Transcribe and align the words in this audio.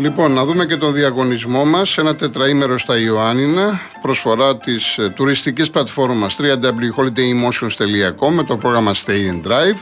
Λοιπόν, 0.00 0.32
να 0.32 0.44
δούμε 0.44 0.66
και 0.66 0.76
τον 0.76 0.92
διαγωνισμό 0.92 1.64
μας. 1.64 1.98
Ένα 1.98 2.16
τετραήμερο 2.16 2.78
στα 2.78 2.98
Ιωάννινα. 2.98 3.80
Προσφορά 4.02 4.56
της 4.56 4.98
ε, 4.98 5.08
τουριστικής 5.08 5.70
πλατφόρμας 5.70 6.36
www.holidaymotions.com 6.40 8.30
με 8.30 8.42
το 8.42 8.56
πρόγραμμα 8.56 8.94
Stay 8.94 9.30
and 9.32 9.42
Drive. 9.46 9.76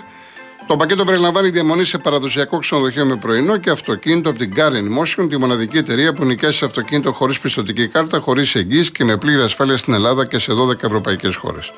Το 0.67 0.77
πακέτο 0.77 1.05
περιλαμβάνει 1.05 1.51
διαμονή 1.51 1.85
σε 1.85 1.99
παραδοσιακό 1.99 2.59
ξενοδοχείο 2.59 3.07
με 3.07 3.17
πρωινό 3.17 3.57
και 3.57 3.71
αυτοκίνητο 3.71 4.31
από 4.31 4.39
την 4.39 4.53
Car 4.57 4.73
Motion, 4.73 5.27
τη 5.29 5.37
μοναδική 5.37 5.77
εταιρεία 5.77 6.13
που 6.13 6.25
νοικιάζει 6.25 6.65
αυτοκίνητο 6.65 7.13
χωρίς 7.13 7.41
πιστοτική 7.41 7.89
κάρτα, 7.89 8.19
χωρίς 8.21 8.55
εγγύηση 8.55 8.91
και 8.93 9.05
με 9.05 9.17
πλήρη 9.17 9.41
ασφάλεια 9.43 9.77
στην 9.77 9.95
Ελλάδα 9.95 10.27
και 10.27 10.39
σε 10.39 10.53
12 10.53 10.83
ευρωπαϊκές 10.83 11.37
χώρες. 11.37 11.73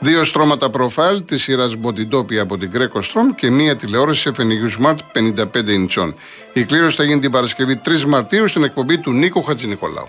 Δύο 0.00 0.24
στρώματα 0.24 0.70
προφάλ 0.70 1.24
της 1.24 1.42
σειράς 1.42 1.76
Bodytopia 1.82 2.36
από 2.36 2.58
την 2.58 2.70
Greco 2.74 2.98
Strom 2.98 3.34
και 3.36 3.50
μία 3.50 3.76
τηλεόραση 3.76 4.30
FNU 4.36 4.84
Smart 4.84 4.96
55 5.12 5.68
ιντσών. 5.68 6.14
Η 6.52 6.64
κλήρωση 6.64 6.96
θα 6.96 7.04
γίνει 7.04 7.20
την 7.20 7.30
Παρασκευή 7.30 7.80
3 7.84 8.04
Μαρτίου 8.04 8.48
στην 8.48 8.64
εκπομπή 8.64 8.98
του 8.98 9.12
Νίκο 9.12 9.40
Χατζηνικολάου. 9.40 10.08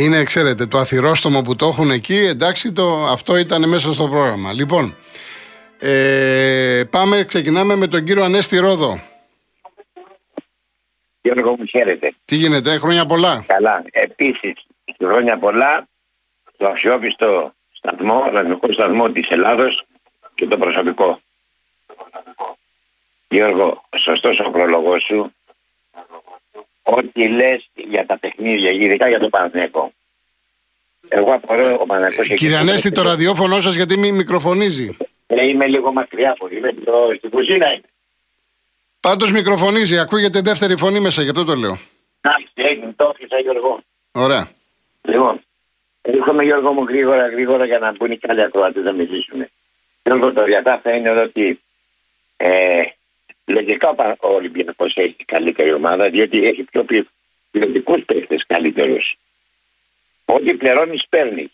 Είναι, 0.00 0.24
ξέρετε, 0.24 0.66
το 0.66 0.78
αθυρόστομο 0.78 1.42
που 1.42 1.56
το 1.56 1.66
έχουν 1.66 1.90
εκεί, 1.90 2.16
εντάξει, 2.16 2.72
το, 2.72 3.04
αυτό 3.04 3.36
ήταν 3.36 3.68
μέσα 3.68 3.92
στο 3.92 4.08
πρόγραμμα. 4.08 4.52
Λοιπόν, 4.52 4.94
ε, 5.78 6.82
πάμε, 6.90 7.24
ξεκινάμε 7.24 7.76
με 7.76 7.86
τον 7.86 8.04
κύριο 8.04 8.24
Ανέστη 8.24 8.58
Ρόδο. 8.58 9.00
Γιώργο 11.22 11.56
μου 11.58 11.64
χαίρετε. 11.64 12.14
Τι 12.24 12.36
γίνεται, 12.36 12.78
χρόνια 12.78 13.06
πολλά. 13.06 13.44
Καλά. 13.46 13.84
Επίσης, 13.90 14.52
χρόνια 14.98 15.38
πολλά 15.38 15.88
στο 16.54 16.66
αξιόπιστο 16.66 17.52
σταθμό, 17.72 18.22
ραδιοφωνικό 18.24 18.72
σταθμό 18.72 19.10
της 19.10 19.28
Ελλάδος 19.28 19.84
και 20.34 20.46
το 20.46 20.56
προσωπικό. 20.58 21.20
Γιώργο, 23.28 23.84
σωστός 23.96 24.40
ο 24.40 24.50
πρόλογο 24.50 24.98
σου 24.98 25.32
ό,τι 26.82 27.28
λες 27.28 27.70
για 27.74 28.06
τα 28.06 28.18
παιχνίδια, 28.18 28.70
ειδικά 28.70 29.08
για 29.08 29.18
το 29.18 29.28
Παναθηναϊκό. 29.28 29.92
Εγώ 31.08 31.34
απορώ 31.34 31.76
ο 31.80 31.86
Παναθηναϊκός... 31.86 32.38
Κύριε 32.38 32.56
Ανέστη, 32.56 32.90
το 32.92 33.02
ραδιόφωνο 33.02 33.60
σας 33.60 33.74
γιατί 33.74 33.98
μην 33.98 34.14
μικροφωνίζει. 34.14 34.96
Ε, 35.26 35.46
είμαι 35.46 35.66
λίγο 35.66 35.92
μακριά 35.92 36.30
από 36.30 36.48
είμαι 36.48 36.72
το, 36.72 36.92
στην 37.16 37.30
κουζίνα 37.30 37.72
είμαι. 37.72 37.88
Πάντως 39.00 39.32
μικροφωνίζει, 39.32 39.98
ακούγεται 39.98 40.40
δεύτερη 40.40 40.76
φωνή 40.76 41.00
μέσα, 41.00 41.22
γι' 41.22 41.28
αυτό 41.28 41.44
το 41.44 41.54
λέω. 41.54 41.78
Να, 42.20 42.32
έγινε, 42.54 42.92
το 42.96 43.12
έφυγα 43.14 43.38
Γιώργο. 43.40 43.82
Ωραία. 44.12 44.50
Λοιπόν, 45.02 45.40
έρχομαι 46.02 46.42
Γιώργο 46.44 46.72
μου 46.72 46.84
γρήγορα, 46.88 47.28
γρήγορα 47.28 47.64
για 47.64 47.78
να 47.78 47.92
μπουν 47.92 48.18
και 48.18 48.26
άλλοι 48.30 48.42
ακροατέ 48.42 48.80
να 48.80 48.92
μιλήσουν. 48.92 49.46
Γιώργο, 50.02 50.32
το 50.32 50.44
διατάφτα 50.44 50.96
είναι 50.96 51.10
ότι 51.10 51.60
ε, 52.36 52.82
Λογικά 53.50 54.16
ο 54.20 54.28
Ολυμπιακός 54.28 54.96
έχει 54.96 55.24
καλύτερη 55.24 55.72
ομάδα, 55.72 56.10
διότι 56.10 56.46
έχει 56.46 56.62
πιο 56.62 56.84
ποιοτικούς 57.50 58.04
παίχτε 58.04 58.36
καλύτερους. 58.46 59.16
Ό,τι 60.24 60.54
πληρώνεις, 60.54 61.06
παίρνει. 61.08 61.52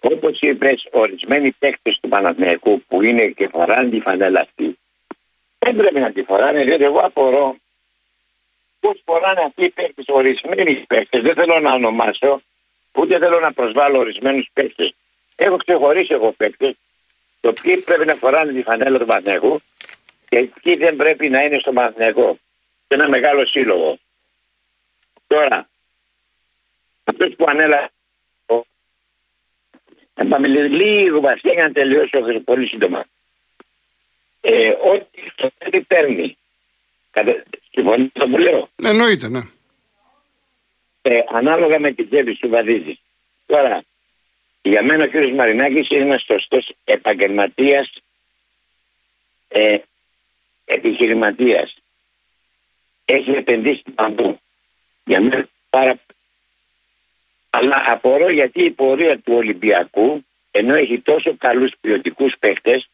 Όπως 0.00 0.40
είπες, 0.40 0.88
ορισμένοι 0.90 1.50
παίχτε 1.50 1.94
του 2.00 2.08
Παναθηναϊκού 2.08 2.82
που 2.88 3.02
είναι 3.02 3.26
και 3.26 3.48
φοράνε 3.48 3.90
τη 3.90 4.00
φανέλα 4.00 4.40
αυτή, 4.40 4.78
δεν 5.58 5.76
πρέπει 5.76 6.00
να 6.00 6.12
τη 6.12 6.22
φοράνε, 6.22 6.64
διότι 6.64 6.84
εγώ 6.84 6.98
απορώ 6.98 7.56
πώς 8.80 9.02
φοράνε 9.04 9.40
αυτοί 9.40 9.64
οι 9.64 9.70
παίχτε, 9.70 10.02
ορισμένοι 10.06 10.84
παίχτε. 10.86 11.20
Δεν 11.20 11.34
θέλω 11.34 11.60
να 11.60 11.72
ονομάσω, 11.72 12.42
ούτε 12.92 13.18
θέλω 13.18 13.40
να 13.40 13.52
προσβάλλω 13.52 13.98
ορισμένους 13.98 14.50
παίχτε. 14.52 14.92
Έχω 15.36 15.56
ξεχωρίσει 15.56 16.12
εγώ 16.12 16.32
παίχτε, 16.32 16.76
το 17.40 17.52
ποιοι 17.52 17.80
πρέπει 17.80 18.06
να 18.06 18.14
φοράνε 18.14 18.52
τη 18.52 18.62
φανέλα 18.62 18.98
του 18.98 19.06
Παναθηναϊκού 19.06 19.60
και 20.28 20.36
εκεί 20.36 20.76
δεν 20.76 20.96
πρέπει 20.96 21.28
να 21.28 21.42
είναι 21.42 21.58
στο 21.58 21.72
Μαθηναϊκό. 21.72 22.38
Σε 22.88 22.94
ένα 22.94 23.08
μεγάλο 23.08 23.46
σύλλογο. 23.46 23.98
Τώρα, 25.26 25.68
αυτός 27.04 27.34
που 27.36 27.44
ανέλαβε. 27.48 27.90
Να 30.14 30.26
πάμε 30.26 30.46
λίγο 30.48 31.20
βασικά 31.20 31.52
για 31.52 31.62
να 31.62 31.72
τελειώσω 31.72 32.40
πολύ 32.44 32.68
σύντομα. 32.68 33.04
Ε, 34.40 34.68
ό,τι 34.68 35.22
το 35.34 35.50
θέλει 35.58 35.80
παίρνει. 35.80 36.36
Συμφωνείτε 37.70 38.18
το 38.18 38.28
που 38.28 38.38
λέω; 38.38 38.68
Εννοείται, 38.82 39.28
ναι. 39.28 39.40
ε, 41.02 41.20
ανάλογα 41.28 41.78
με 41.78 41.92
την 41.92 42.08
θέληση 42.08 42.40
του 42.40 42.48
βαδίζει. 42.48 43.00
Τώρα, 43.46 43.84
για 44.62 44.82
μένα 44.82 45.04
ο 45.04 45.08
κ. 45.08 45.32
Μαρινάκης 45.34 45.88
είναι 45.88 46.04
ένας 46.04 46.22
σωστός 46.22 46.74
επαγγελματίας 46.84 47.92
ε, 49.48 49.78
επιχειρηματίας. 50.68 51.76
Έχει 53.04 53.30
επενδύσει 53.30 53.82
παντού. 53.94 54.38
Για 55.04 55.20
μένα 55.20 55.48
πάρα 55.70 56.00
αλλά 57.50 57.82
απορώ 57.86 58.30
γιατί 58.30 58.64
η 58.64 58.70
πορεία 58.70 59.18
του 59.18 59.34
Ολυμπιακού 59.34 60.24
ενώ 60.50 60.74
έχει 60.74 61.00
τόσο 61.00 61.36
καλούς 61.38 61.72
ποιοτικούς 61.80 62.34
παίκτες 62.38 62.88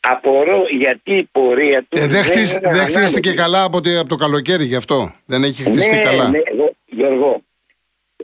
απορώ 0.00 0.66
γιατί 0.70 1.12
η 1.12 1.28
πορεία 1.32 1.82
του 1.82 1.98
ε, 1.98 2.06
δεν, 2.06 2.24
δεν 2.72 2.86
χτίστηκε 2.86 3.32
καλά 3.32 3.62
από, 3.62 3.78
από 3.98 4.08
το 4.08 4.16
καλοκαίρι 4.16 4.64
γι' 4.64 4.76
αυτό. 4.76 5.14
Δεν 5.26 5.42
έχει 5.42 5.62
χτιστεί 5.62 5.96
ναι, 5.96 6.02
καλά. 6.02 6.28
ναι, 6.28 6.40
εγώ, 6.44 6.74
Γιώργο 6.86 7.42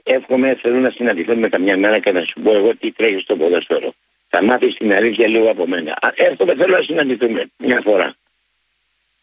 εύχομαι 0.02 0.58
θέλω 0.62 0.78
να 0.78 0.90
συναντηθούμε 0.90 1.48
καμιά 1.48 1.76
μέρα 1.76 1.98
και 1.98 2.12
να 2.12 2.20
σου 2.20 2.40
πω 2.42 2.52
εγώ 2.52 2.76
τι 2.76 2.92
τρέχει 2.92 3.18
στο 3.18 3.36
ποδοσφαίρο 3.36 3.92
θα 4.28 4.44
μάθεις 4.44 4.74
την 4.74 4.92
αλήθεια 4.92 5.26
λίγο 5.26 5.50
από 5.50 5.66
μένα. 5.66 5.98
Εύχομαι 6.14 6.54
θέλω 6.54 6.76
να 6.76 6.82
συναντηθούμε 6.82 7.50
μια 7.56 7.80
φορά 7.84 8.14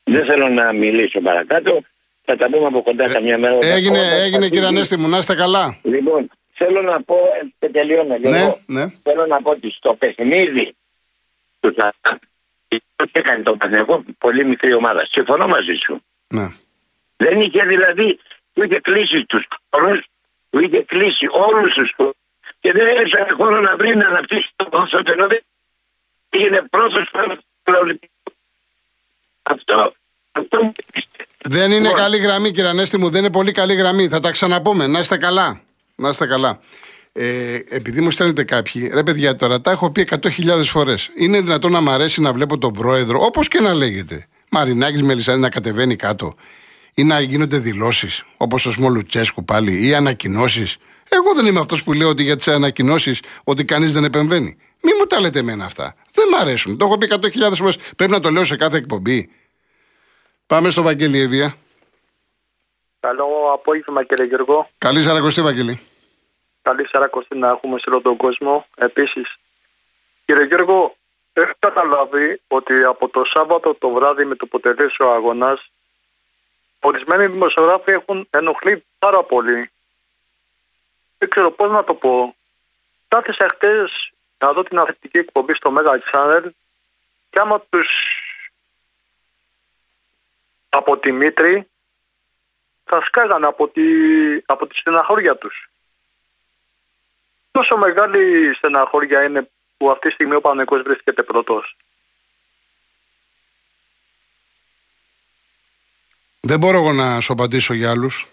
δεν 0.08 0.26
θέλω 0.26 0.48
να 0.50 0.74
μιλήσω 0.74 1.22
παρακάτω 1.22 1.82
θα 2.30 2.36
τα 2.36 2.50
πούμε 2.50 2.66
από 2.66 2.82
κοντά 2.82 3.04
ε, 3.04 3.14
καμιά 3.14 3.38
μέρα. 3.38 3.58
Έγινε, 3.62 4.00
έγινε 4.24 4.50
κύριε 4.50 4.68
Ανέστη 4.68 4.98
μου, 4.98 5.08
να 5.08 5.18
είστε 5.18 5.36
καλά. 5.36 5.80
Λοιπόν, 5.82 6.30
θέλω 6.54 6.82
να 6.82 7.02
πω, 7.02 7.16
και 7.60 7.70
τελειώνω 7.70 8.18
ναι, 8.18 8.56
ναι. 8.66 8.86
θέλω 9.04 9.26
να 9.26 9.42
πω 9.42 9.50
ότι 9.50 9.72
στο 9.72 9.94
παιχνίδι 9.94 10.76
του 11.60 11.74
έκανε 13.12 13.44
το 13.44 13.56
Παναγό 13.56 14.04
πολύ 14.18 14.46
μικρή 14.46 14.74
ομάδα. 14.74 15.06
Συμφωνώ 15.10 15.48
μαζί 15.48 15.74
σου. 15.74 16.02
Ναι. 16.28 16.48
Δεν 17.18 17.40
είχε 17.40 17.64
δηλαδή, 17.64 18.20
που 18.54 18.64
είχε 18.64 18.80
κλείσει 18.80 19.26
τους 19.26 19.48
χώρου, 19.70 20.00
που 20.50 20.60
είχε 20.60 20.84
κλείσει 20.84 21.28
όλους 21.32 21.74
τους 21.74 21.94
χώρου 21.96 22.16
και 22.60 22.72
δεν 22.72 22.86
έφερε 22.86 23.32
χώρο 23.38 23.62
να 23.62 23.76
βρει 23.76 23.96
να 23.96 24.08
αναπτύξει 24.08 24.50
το 24.56 24.66
ποδόσφαιρο 24.66 25.12
ενώ 25.12 25.28
δεν 25.28 25.42
έγινε 26.30 26.62
πρώτος 26.70 27.10
Αυτό, 29.50 29.94
αυτό 30.32 30.72
δεν 31.50 31.72
είναι 31.72 31.92
καλή 31.92 32.18
γραμμή, 32.18 32.52
κύριε 32.52 32.70
Ανέστη 32.70 32.98
μου. 32.98 33.10
Δεν 33.10 33.20
είναι 33.20 33.32
πολύ 33.32 33.52
καλή 33.52 33.74
γραμμή. 33.74 34.08
Θα 34.08 34.20
τα 34.20 34.32
ξαναπούμε. 34.32 34.88
Να 34.88 35.00
είστε 35.00 35.18
καλά. 35.18 35.62
Να 35.96 36.10
είστε 36.10 36.26
καλά. 36.26 36.60
Ε, 37.14 37.60
επειδή 37.70 38.02
μου 38.02 38.12
στέλνετε 38.12 38.44
κάποιοι, 38.44 38.92
ρε 38.94 39.04
παιδιά, 39.04 39.36
τώρα 39.36 39.62
τα 39.62 39.72
έχω 39.72 39.92
πει 39.92 40.08
100.000 40.22 40.30
φορές. 40.64 41.10
Είναι 41.18 41.42
δυνατόν 41.42 41.72
να 41.72 41.82
μ' 41.82 41.90
αρέσει 41.90 42.22
να 42.22 42.34
βλέπω 42.34 42.58
τον 42.58 42.74
πρόεδρο, 42.74 43.20
όπως 43.22 43.48
και 43.48 43.60
να 43.60 43.74
λέγεται, 43.74 44.26
Μαρινάκης 44.50 45.02
Μελισάνη 45.02 45.40
να 45.40 45.50
κατεβαίνει 45.50 45.96
κάτω 45.96 46.36
ή 46.94 47.04
να 47.04 47.20
γίνονται 47.20 47.58
δηλώσεις, 47.58 48.24
όπως 48.38 48.66
ο 48.66 48.72
Σμολουτσέσκου 48.72 49.44
πάλι, 49.44 49.88
ή 49.88 49.94
ανακοινώσεις. 49.94 50.78
Εγώ 51.10 51.34
δεν 51.36 51.46
είμαι 51.46 51.60
αυτός 51.60 51.84
που 51.84 51.94
λέω 51.94 52.10
ότι 52.10 52.24
για 52.24 52.36
τις 52.36 52.48
ανακοινώσεις 52.48 53.20
ότι 53.44 53.66
κανείς 53.66 53.94
δεν 53.94 54.04
επεμβαίνει. 54.04 54.58
Μη 54.88 54.94
μου 54.94 55.06
τα 55.06 55.20
λέτε 55.20 55.40
εμένα 55.40 55.66
αυτά. 55.66 55.96
Δεν 56.12 56.28
μ' 56.28 56.36
αρέσουν. 56.36 56.78
Το 56.78 56.86
έχω 56.86 56.98
πει 56.98 57.08
100.000 57.10 57.54
φορές. 57.56 57.78
Πρέπει 57.96 58.12
να 58.12 58.20
το 58.20 58.30
λέω 58.30 58.46
σε 58.46 58.56
κάθε 58.56 58.78
εκπομπή. 58.78 59.30
Πάμε 60.48 60.70
στο 60.70 60.82
Βαγγέλη 60.82 61.20
Εύβοια. 61.20 61.56
Καλό 63.00 63.52
απόγευμα 63.54 64.04
κύριε 64.04 64.26
Γιώργο. 64.26 64.70
Καλή 64.78 65.02
Σαρακοστή 65.02 65.42
Βαγγέλη. 65.42 65.80
Καλή 66.62 66.88
Σαρακοστή 66.88 67.38
να 67.38 67.48
έχουμε 67.48 67.80
σε 67.80 67.90
όλο 67.90 68.02
τον 68.02 68.18
κόσμο. 68.18 68.66
Επίσης, 68.76 69.36
κύριε 70.26 70.46
Γιώργο, 70.46 70.98
έχω 71.34 71.54
καταλάβει 71.60 72.42
ότι 72.48 72.84
από 72.84 73.10
το 73.10 73.24
Σάββατο 73.26 73.74
το 73.74 73.90
βράδυ 73.90 74.26
με 74.26 74.36
το 74.36 74.46
που 74.46 74.60
τελείωσε 74.60 75.04
ο 75.04 75.14
αγώνας 75.14 75.72
ορισμένοι 76.80 77.28
δημοσιογράφοι 77.28 77.92
έχουν 77.92 78.28
ενοχλεί 78.30 78.84
πάρα 79.00 79.24
πολύ. 79.24 79.72
Δεν 81.18 81.30
ξέρω 81.30 81.52
πώς 81.52 81.72
να 81.72 81.84
το 81.84 81.94
πω. 81.94 82.36
Κάθισα 83.08 83.48
χτες 83.50 84.12
να 84.38 84.54
δω 84.54 84.64
την 84.64 84.80
αθλητική 84.80 85.18
εκπομπή 85.18 85.54
στο 85.54 85.74
Mega 85.78 86.12
Channel 86.12 86.50
και 87.30 87.40
άμα 87.40 87.62
τους 87.70 87.90
από 90.70 90.98
τη 90.98 91.12
Μήτρη 91.12 91.68
θα 92.84 93.02
σκάγανε 93.02 93.46
από 93.48 93.68
τη, 93.68 93.82
από 94.46 94.68
τη 94.68 94.78
στεναχώρια 94.78 95.36
τους. 95.36 95.70
Τόσο 97.52 97.78
μεγάλη 97.78 98.54
στεναχώρια 98.54 99.24
είναι 99.24 99.50
που 99.78 99.92
αυτή 99.92 100.08
τη 100.08 100.14
στιγμή 100.14 100.36
ο 100.36 100.42
Πανεκός 100.42 100.82
βρίσκεται 100.82 101.24
πρώτος. 101.24 101.78
Δεν 106.40 106.60
μπορώ 106.60 106.78
εγώ 106.78 106.94
να 106.94 107.22
σου 107.22 107.34
απαντήσω 107.34 107.74
για 107.74 107.92
άλλους. 107.92 108.28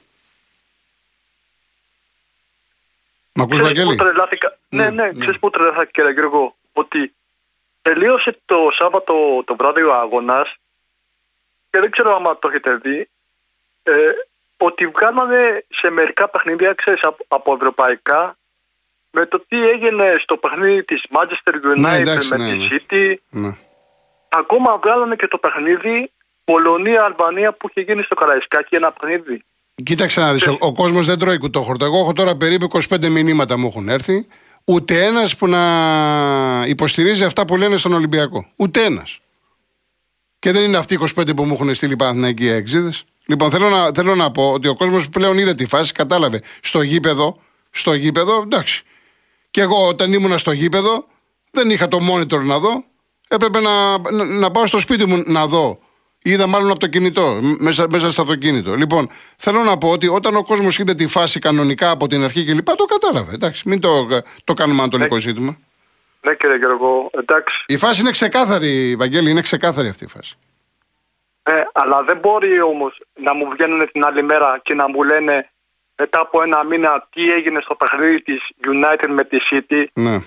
Μ' 3.34 3.40
ακούς 3.40 3.60
Βαγγέλη; 3.60 3.96
Ναι, 4.68 4.84
ναι, 4.84 4.90
ναι, 4.90 5.06
ναι. 5.06 5.18
ξέρεις 5.18 5.38
πού 5.38 5.50
τρελάθηκα 5.50 5.84
κύριε 5.84 6.10
Γιώργο; 6.10 6.56
Ότι 6.72 7.14
τελείωσε 7.82 8.38
το 8.44 8.68
Σάββατο 8.72 9.42
το 9.44 9.56
βράδυ 9.56 9.82
ο 9.82 9.94
αγώνας 9.94 10.54
και 11.70 11.80
δεν 11.80 11.90
ξέρω 11.90 12.16
αν 12.16 12.38
το 12.40 12.48
έχετε 12.48 12.74
δει, 12.74 13.08
ε, 13.82 13.92
ότι 14.56 14.86
βγάλανε 14.86 15.64
σε 15.68 15.90
μερικά 15.90 16.28
παιχνίδια, 16.28 16.72
ξέρεις, 16.72 17.02
από, 17.28 17.54
ευρωπαϊκά, 17.54 18.36
με 19.10 19.26
το 19.26 19.44
τι 19.48 19.68
έγινε 19.68 20.16
στο 20.18 20.36
παιχνίδι 20.36 20.84
της 20.84 21.02
Manchester 21.10 21.52
ναι, 21.76 22.00
United 22.00 22.24
με 22.24 22.36
ναι, 22.36 22.52
τη 22.52 22.58
ναι. 22.58 22.66
City. 22.70 23.14
Ναι. 23.30 23.56
Ακόμα 24.28 24.78
βγάλανε 24.78 25.16
και 25.16 25.28
το 25.28 25.38
παιχνίδι 25.38 26.10
Πολωνία-Αλβανία 26.44 27.52
που 27.52 27.68
είχε 27.68 27.80
γίνει 27.80 28.02
στο 28.02 28.14
Καραϊσκάκι 28.14 28.74
ένα 28.74 28.92
παιχνίδι. 28.92 29.44
Κοίταξε 29.82 30.20
να 30.20 30.32
δεις, 30.32 30.46
ο, 30.46 30.56
ο 30.60 30.72
κόσμος 30.72 31.06
δεν 31.06 31.18
τρώει 31.18 31.38
κουτόχορτο. 31.38 31.84
Εγώ 31.84 31.98
έχω 31.98 32.12
τώρα 32.12 32.36
περίπου 32.36 32.68
25 32.88 33.08
μηνύματα 33.08 33.58
μου 33.58 33.66
έχουν 33.66 33.88
έρθει. 33.88 34.26
Ούτε 34.64 35.04
ένας 35.04 35.36
που 35.36 35.46
να 35.46 35.62
υποστηρίζει 36.66 37.24
αυτά 37.24 37.44
που 37.44 37.56
λένε 37.56 37.76
στον 37.76 37.92
Ολυμπιακό. 37.92 38.46
Ούτε 38.56 38.84
ένας. 38.84 39.18
Και 40.38 40.52
δεν 40.52 40.62
είναι 40.62 40.76
αυτοί 40.76 40.94
οι 40.94 40.98
25 41.16 41.36
που 41.36 41.44
μου 41.44 41.52
έχουν 41.52 41.74
στείλει 41.74 41.96
Παναθηναϊκοί 41.96 42.48
έξιδε. 42.48 42.92
Λοιπόν, 43.26 43.50
θέλω 43.50 43.68
να, 43.68 43.90
θέλω 43.94 44.14
να 44.14 44.30
πω 44.30 44.52
ότι 44.52 44.68
ο 44.68 44.74
κόσμος 44.74 45.08
πλέον 45.08 45.38
είδε 45.38 45.54
τη 45.54 45.66
φάση, 45.66 45.92
κατάλαβε. 45.92 46.42
Στο 46.60 46.82
γήπεδο, 46.82 47.36
στο 47.70 47.92
γήπεδο, 47.94 48.40
εντάξει. 48.42 48.82
Και 49.50 49.60
εγώ 49.60 49.88
όταν 49.88 50.12
ήμουν 50.12 50.38
στο 50.38 50.52
γήπεδο, 50.52 51.06
δεν 51.50 51.70
είχα 51.70 51.88
το 51.88 51.98
monitor 52.10 52.42
να 52.42 52.58
δω. 52.58 52.84
Έπρεπε 53.28 53.60
να, 53.60 53.98
να, 53.98 54.24
να 54.24 54.50
πάω 54.50 54.66
στο 54.66 54.78
σπίτι 54.78 55.06
μου 55.06 55.22
να 55.26 55.46
δω. 55.46 55.78
Είδα 56.26 56.46
μάλλον 56.46 56.70
από 56.70 56.78
το 56.78 56.86
κινητό, 56.86 57.40
μέσα, 57.58 57.86
μέσα 57.90 58.10
στο 58.10 58.22
αυτοκίνητο. 58.22 58.74
Λοιπόν, 58.74 59.10
θέλω 59.36 59.62
να 59.62 59.78
πω 59.78 59.90
ότι 59.90 60.08
όταν 60.08 60.36
ο 60.36 60.42
κόσμος 60.44 60.78
είδε 60.78 60.94
τη 60.94 61.06
φάση 61.06 61.38
κανονικά 61.38 61.90
από 61.90 62.06
την 62.06 62.24
αρχή 62.24 62.44
κλπ. 62.44 62.66
Το 62.66 62.84
κατάλαβε. 62.84 63.34
Εντάξει, 63.34 63.68
μην 63.68 63.80
το, 63.80 64.06
το 64.44 64.54
κάνουμε 64.54 64.80
ανατολικό 64.80 65.16
ζήτημα. 65.16 65.56
Ναι, 66.20 66.34
κύριε 66.34 66.56
Γιώργο, 66.56 67.10
εντάξει. 67.12 67.64
Η 67.66 67.76
φάση 67.76 68.00
είναι 68.00 68.10
ξεκάθαρη, 68.10 68.96
Βαγγέλη, 68.96 69.30
είναι 69.30 69.40
ξεκάθαρη 69.40 69.88
αυτή 69.88 70.04
η 70.04 70.06
φάση. 70.06 70.36
Ε, 71.42 71.52
αλλά 71.72 72.02
δεν 72.02 72.18
μπορεί 72.18 72.60
όμως 72.60 73.00
να 73.14 73.34
μου 73.34 73.48
βγαίνουν 73.50 73.88
την 73.92 74.04
άλλη 74.04 74.22
μέρα 74.22 74.60
και 74.62 74.74
να 74.74 74.88
μου 74.88 75.02
λένε 75.02 75.50
μετά 75.96 76.20
από 76.20 76.42
ένα 76.42 76.64
μήνα 76.64 77.08
τι 77.14 77.32
έγινε 77.32 77.60
στο 77.60 77.74
παιχνίδι 77.74 78.22
της 78.22 78.40
United 78.64 79.08
με 79.08 79.24
τη 79.24 79.38
City. 79.50 79.84
Ναι. 79.92 80.18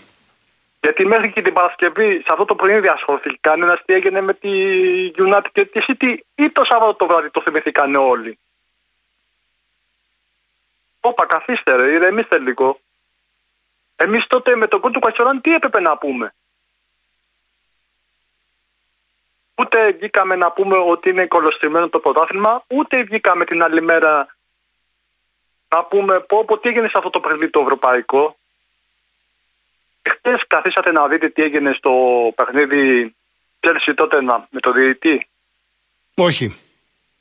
Γιατί 0.79 1.05
μέχρι 1.05 1.31
και 1.31 1.41
την 1.41 1.53
Παρασκευή 1.53 2.11
σε 2.11 2.31
αυτό 2.31 2.45
το 2.45 2.55
παιχνίδι 2.55 2.87
ασχολήθηκε 2.87 3.37
κανένας 3.41 3.81
τι 3.85 3.93
έγινε 3.93 4.21
με 4.21 4.33
τη 4.33 4.49
United 5.15 5.45
και 5.51 5.65
τη 5.65 5.79
City 5.87 6.17
ή 6.35 6.49
το 6.49 6.63
Σάββατο 6.63 6.93
το 6.93 7.07
βράδυ 7.07 7.29
το 7.29 7.41
θυμηθήκαν 7.41 7.95
όλοι; 7.95 8.39
Όπα, 10.99 11.25
καθίστε 11.25 11.75
ρε, 11.75 11.91
ηρεμήστε 11.91 12.39
λίγο. 12.39 12.79
Εμείς 13.95 14.27
τότε 14.27 14.55
με 14.55 14.67
τον 14.67 14.79
κόντου 14.79 14.99
Κατσοράν 14.99 15.41
τι 15.41 15.53
έπρεπε 15.53 15.79
να 15.79 15.97
πούμε; 15.97 16.33
Ούτε 19.55 19.91
βγήκαμε 19.91 20.35
να 20.35 20.51
πούμε 20.51 20.77
ότι 20.77 21.09
είναι 21.09 21.25
κολοστημένο 21.25 21.89
το 21.89 21.99
πρωτάθλημα, 21.99 22.63
ούτε 22.67 23.03
βγήκαμε 23.03 23.45
την 23.45 23.63
άλλη 23.63 23.81
μέρα 23.81 24.37
να 25.67 25.83
πούμε 25.83 26.19
πω, 26.19 26.45
πω 26.45 26.57
τι 26.57 26.69
έγινε 26.69 26.87
σε 26.87 26.97
αυτό 26.97 27.09
το 27.09 27.19
παιχνίδι 27.19 27.49
το 27.49 27.59
ευρωπαϊκό. 27.59 28.37
Χθε 30.27 30.39
καθίσατε 30.47 30.91
να 30.91 31.07
δείτε 31.07 31.29
τι 31.29 31.41
έγινε 31.41 31.73
στο 31.73 31.91
παιχνίδι 32.35 33.15
Chelsea 33.59 33.93
τότε 33.95 34.21
με 34.49 34.59
το 34.59 34.71
διαιτητή. 34.71 35.27
Όχι. 36.15 36.55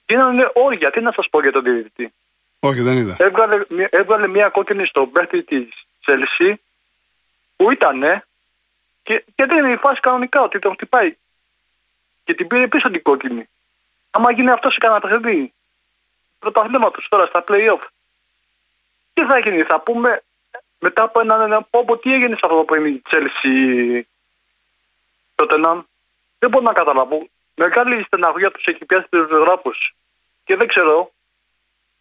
Είναι 0.07 0.51
όρια, 0.55 0.91
τι 0.91 1.01
να 1.01 1.13
σας 1.13 1.29
πω 1.29 1.41
για 1.41 1.53
τον 1.53 1.63
διαιτητή; 1.63 2.13
Όχι, 2.61 2.81
δεν 2.81 2.97
είδα. 2.97 3.17
Έβγαλε, 3.19 3.65
έβγαλε 3.91 4.29
μια 4.29 4.49
κόκκινη 4.49 4.85
στο 4.85 5.07
παίχτη 5.07 5.43
της 5.43 5.69
Chelsea 6.07 6.55
που 7.57 7.71
ήταν 7.71 8.23
και, 9.03 9.25
και 9.35 9.45
δεν 9.47 9.59
είναι 9.59 9.73
η 9.73 9.77
φάση 9.77 10.01
κανονικά 10.01 10.43
ότι 10.43 10.59
τον 10.59 10.73
χτυπάει. 10.73 11.17
Και 12.25 12.35
την 12.35 12.47
πήρε 12.47 12.69
πίσω 12.69 12.91
την 12.91 13.03
κόκκινη. 13.03 13.49
Άμα 14.11 14.33
γίνει 14.33 14.51
αυτό 14.51 14.71
σε 14.71 14.79
κανένα 14.79 15.01
παιχνίδι 15.01 15.53
πρωταθλήματο 16.39 17.09
τώρα 17.09 17.27
στα 17.27 17.45
playoff. 17.49 17.81
Τι 19.13 19.25
θα 19.25 19.39
γίνει, 19.39 19.63
θα 19.63 19.81
πούμε 19.81 20.23
μετά 20.79 21.03
από 21.03 21.21
έναν 21.21 21.67
πώ 21.71 21.99
τι 21.99 22.15
έγινε 22.15 22.35
σε 22.35 22.41
αυτό 22.43 22.57
το 22.57 22.65
παιχνίδι 22.65 24.09
Τότε 25.35 25.57
να. 25.59 25.85
Δεν 26.39 26.51
μπορώ 26.51 26.65
να 26.65 26.73
καταλάβω. 26.73 27.29
Μεγάλη 27.55 28.03
στεναχωρία 28.03 28.51
τους 28.51 28.65
έχει 28.65 28.85
πιάσει 28.85 29.07
του 29.11 29.27
ζωγράφου. 29.31 29.71
Και 30.45 30.57
δεν 30.57 30.67
ξέρω, 30.67 31.13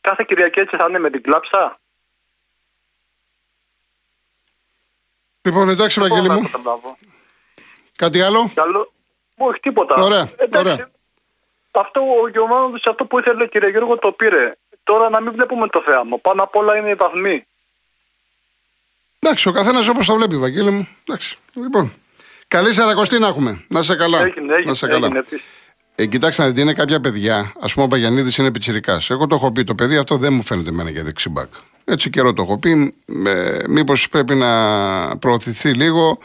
κάθε 0.02 0.24
Κυριακή 0.28 0.60
έτσι 0.60 0.76
θα 0.78 0.86
είναι 0.90 1.00
με 1.00 1.10
την 1.10 1.22
κλάψα; 1.22 1.80
Λοιπόν, 5.42 5.70
εντάξει, 5.70 6.00
Βαγγέλη 6.00 6.30
μου. 6.30 6.50
Κάτι 7.96 8.22
άλλο; 8.22 8.52
Καλό. 8.54 8.92
Όχι, 9.38 9.60
τίποτα. 9.60 9.96
Ωραία. 9.96 10.32
Εντάξει, 10.38 10.72
ωραία. 10.72 10.90
Αυτό 11.72 12.02
ο 12.22 12.28
Γιωμάνο 12.28 12.80
αυτό 12.86 13.06
που 13.06 13.20
ήθελε, 13.20 13.48
κύριε 13.48 13.70
Γιώργο, 13.70 13.98
το 13.98 14.12
πήρε. 14.12 14.56
Τώρα 14.84 15.10
να 15.10 15.22
μην 15.22 15.32
βλέπουμε 15.32 15.68
το 15.68 15.82
θέαμα. 15.82 16.18
Πάνω 16.18 16.44
απ' 16.44 16.56
όλα 16.56 16.78
είναι 16.78 16.90
οι 16.90 16.96
βαθμοί. 16.96 17.48
Εντάξει, 19.26 19.48
ο 19.48 19.52
καθένας 19.52 19.88
όπως 19.88 20.06
το 20.06 20.16
βλέπει, 20.16 20.38
Βαγγέλη 20.38 20.72
μου. 20.72 20.88
Εντάξει. 21.04 21.38
Λοιπόν. 21.54 21.94
Καλή 22.48 22.74
Σαρακοστή 22.74 23.20
να 23.20 23.28
έχουμε. 23.28 23.64
Να 23.68 23.84
σε 23.84 23.96
καλά. 23.96 24.22
Έγινε, 24.22 24.54
έγινε. 24.54 24.70
να 24.70 24.74
σε 24.74 24.88
καλά. 24.88 25.06
έγινε 25.06 25.20
επίσης. 25.20 25.46
Ε, 25.96 26.06
κοιτάξτε 26.06 26.42
να 26.42 26.48
δείτε, 26.48 26.62
είναι 26.62 26.74
κάποια 26.74 27.00
παιδιά. 27.00 27.36
Α 27.60 27.68
πούμε, 27.68 27.86
ο 27.86 27.88
Παγιανίδη 27.88 28.32
είναι 28.38 28.52
πιτσυρικά. 28.52 29.02
Εγώ 29.10 29.28
το 29.28 29.36
έχω 29.36 29.52
πει, 29.52 29.64
το 29.64 29.76
παιδί 29.76 29.98
αυτό 29.98 30.18
δεν 30.18 30.34
μου 30.34 30.44
φαίνεται 30.44 30.70
εμένα 30.70 30.90
για 30.90 31.04
δεξιμπάκ. 31.04 31.54
Έτσι 31.86 32.10
καιρό 32.10 32.34
το 32.34 32.42
έχω 32.42 32.60
πει. 32.60 32.94
Ε, 33.26 33.60
Μήπως 33.68 34.10
πρέπει 34.10 34.36
να 34.36 35.18
προωθηθεί 35.18 35.74
λίγο. 35.74 36.18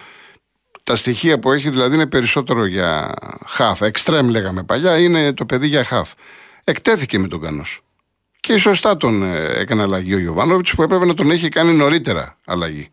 Τα 0.82 0.96
στοιχεία 0.96 1.38
που 1.38 1.52
έχει 1.52 1.70
δηλαδή 1.70 1.94
είναι 1.94 2.06
περισσότερο 2.06 2.64
για 2.64 3.14
χαφ. 3.46 3.80
Εξτρέμ 3.80 4.28
λέγαμε 4.28 4.62
παλιά, 4.62 4.98
είναι 4.98 5.32
το 5.32 5.44
παιδί 5.46 5.66
για 5.66 5.84
χαφ. 5.84 6.12
Εκτέθηκε 6.64 7.18
με 7.18 7.28
τον 7.28 7.40
Κανός. 7.40 7.80
Και 8.40 8.58
σωστά 8.58 8.96
τον 8.96 9.22
ε, 9.22 9.60
έκανε 9.60 9.82
αλλαγή 9.82 10.14
ο 10.14 10.18
Γιωβάνοβιτς 10.18 10.74
που 10.74 10.82
έπρεπε 10.82 11.04
να 11.04 11.14
τον 11.14 11.30
έχει 11.30 11.48
κάνει 11.48 11.72
νωρίτερα 11.72 12.36
αλλαγή. 12.44 12.88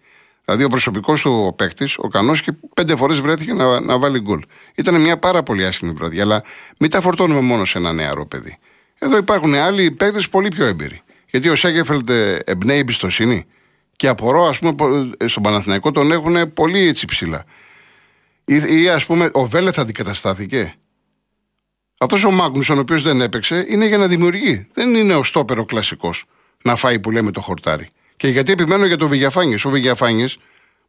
Δηλαδή 0.46 0.64
ο 0.66 0.70
προσωπικός 0.70 1.22
του 1.22 1.54
παίκτης, 1.58 1.98
ο 1.98 2.08
Κανός, 2.08 2.42
και 2.42 2.52
πέντε 2.74 2.96
φορές 2.96 3.20
βρέθηκε 3.20 3.54
να, 3.54 3.80
να 3.80 3.98
βάλει 3.98 4.20
γκολ. 4.20 4.42
Ήταν 4.76 5.02
μια 5.02 5.18
πάρα 5.18 5.44
πολύ 5.44 5.66
άσχημη 5.66 5.92
βραδιά, 5.92 6.24
αλλά 6.24 6.44
μην 6.80 6.90
τα 6.90 7.02
φορτώνουμε 7.02 7.42
μόνο 7.42 7.66
σε 7.66 7.78
ένα 7.78 7.94
νεαρό 7.94 8.26
παιδί. 8.26 8.58
Εδώ 9.00 9.18
υπάρχουν 9.18 9.54
άλλοι 9.56 9.92
παίκτες 9.92 10.30
πολύ 10.30 10.48
πιο 10.48 10.66
έμπειροι. 10.66 11.02
Γιατί 11.30 11.50
ο 11.50 11.56
Σέγκεφελντ 11.56 12.10
ε, 12.10 12.40
εμπνέει 12.46 12.78
εμπιστοσύνη. 12.78 13.46
Και 13.96 14.08
απορώ, 14.08 14.48
ας 14.48 14.60
πούμε, 14.60 14.74
πο- 14.74 15.12
ε, 15.18 15.28
στον 15.28 15.44
Παναθηναϊκό 15.44 15.92
τον 15.92 16.12
έχουν 16.12 16.54
πολύ 16.54 16.88
έτσι 16.88 17.06
ψηλά. 17.06 17.44
Ή, 18.46 18.82
ή 18.82 18.90
ας 18.90 19.06
πούμε, 19.06 19.30
ο 19.34 19.46
Βέλεθ 19.46 19.80
αντικαταστάθηκε. 19.80 20.74
Αυτός 22.00 22.24
ο 22.24 22.32
Μάγνουσον, 22.32 22.78
ο 22.78 22.80
οποίος 22.80 23.02
δεν 23.02 23.22
έπαιξε, 23.22 23.66
είναι 23.70 23.86
για 23.88 23.98
να 23.98 24.08
δημιουργεί. 24.08 24.70
Δεν 24.74 24.96
είναι 24.96 25.16
ο 25.16 25.24
στόπερο 25.24 25.66
κλασικός 25.66 26.26
να 26.64 26.76
φάει 26.76 27.00
που 27.00 27.12
λέμε 27.12 27.32
το 27.32 27.42
χορτάρι. 27.42 27.90
Και 28.16 28.28
γιατί 28.28 28.52
επιμένω 28.52 28.86
για 28.86 28.98
τον 28.98 29.10
Βηγιαφάνιες. 29.10 29.66
Ο 29.66 29.70
Βηγιαφάνιες 29.70 30.38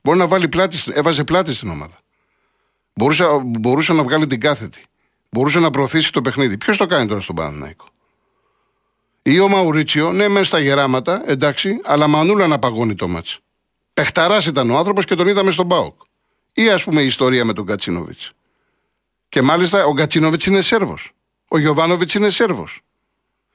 μπορεί 0.03 0.19
να 0.19 0.27
βάλει 0.27 0.49
πλάτη, 0.49 0.77
στην- 0.79 0.93
έβαζε 0.97 1.25
πλάτη 1.25 1.55
στην 1.55 1.71
ομάδα. 1.71 1.95
Μπορούσε, 2.95 3.25
μπορούσε 3.45 3.93
να 3.93 4.03
βγάλει 4.03 4.27
την 4.27 4.41
κάθετη. 4.41 4.83
Μπορούσε 5.31 5.59
να 5.59 5.71
προωθήσει 5.71 6.12
το 6.12 6.21
παιχνίδι. 6.21 6.57
Ποιος 6.59 6.77
το 6.77 6.87
κάνει 6.87 7.07
τώρα 7.09 7.21
στον 7.21 7.35
Παναθηναϊκό; 7.37 7.88
Ή 9.23 9.38
ο 9.41 9.49
Μαουρίτσιο, 9.49 10.12
ναι, 10.12 10.29
μεν 10.29 10.45
στα 10.45 10.59
γεράματα, 10.59 11.23
εντάξει, 11.27 11.81
αλλά 11.85 12.07
μανούλα 12.07 12.47
να 12.47 12.59
παγώνει 12.59 12.95
το 12.95 13.09
μάτς. 13.09 13.38
Πεχταράς 13.95 14.47
ήταν 14.47 14.71
ο 14.71 14.77
άνθρωπος 14.79 15.05
και 15.05 15.15
τον 15.15 15.29
είδαμε 15.29 15.50
στον 15.50 15.69
Πάοκ. 15.69 15.95
Ή 16.53 16.69
ας 16.71 16.85
πούμε 16.85 17.03
η 17.03 17.07
ιστορία 17.07 17.45
με 17.45 17.53
τον 17.53 17.67
Κατσίνοβιτς. 17.67 18.33
Και 19.29 19.43
μάλιστα 19.43 19.85
ο 19.85 19.93
Γκατσίνοβιτ 19.93 20.43
είναι 20.43 20.61
Σέρβος. 20.61 21.11
Ο 21.49 21.59
Γιωβάνοβιτς 21.59 22.15
είναι 22.15 22.31
Σέρβος. 22.31 22.81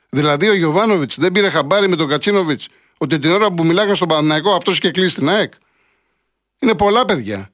Δηλαδή 0.10 0.48
ο 0.48 0.53
Γιωβάνοβιτς 0.53 1.20
δεν 1.20 1.32
πήρε 1.32 1.50
χαμπάρι 1.50 1.88
με 1.88 1.96
τον 1.96 2.08
Γκατσίνοβιτ 2.08 2.62
ότι 2.98 3.20
την 3.20 3.32
ώρα 3.32 3.51
που 3.51 3.65
μιλάγα 3.65 3.96
στον 3.96 4.08
Παναναϊκό 4.08 4.56
αυτός 4.56 4.80
και 4.80 4.92
κλείσει 4.92 5.15
την 5.15 5.30
ΑΕΚ. 5.30 5.53
Είναι 6.60 6.75
πολλά 6.75 7.06
παιδιά. 7.06 7.50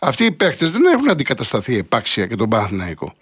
Αυτοί 0.00 0.24
οι 0.24 0.32
παίχτε 0.32 0.66
δεν 0.66 0.84
έχουν 0.84 1.10
αντικατασταθεί 1.10 1.76
επάξια 1.76 2.26
και 2.26 2.36
τον 2.36 2.48
Παναθηναϊκό. 2.48 3.14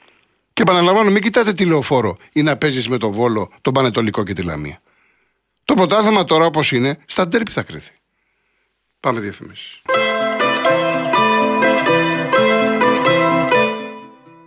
Και 0.52 0.62
επαναλαμβάνω, 0.62 1.10
μην 1.10 1.22
κοιτάτε 1.22 1.52
τηλεοφόρο 1.52 2.16
ή 2.32 2.42
να 2.42 2.56
παίζεις 2.56 2.88
με 2.88 2.98
τον 2.98 3.12
Βόλο, 3.12 3.52
τον 3.60 3.72
Πανετολικό 3.72 4.24
και 4.24 4.32
τη 4.32 4.42
Λαμία. 4.42 4.80
Το 5.64 5.74
πρωτάθλημα 5.74 6.24
τώρα 6.24 6.44
όπως 6.44 6.72
είναι, 6.72 6.98
στα 7.06 7.28
ντέρπι 7.28 7.50
θα 7.50 7.62
κρυθεί. 7.62 7.92
Πάμε 9.00 9.20
διαφημίσεις. 9.20 9.82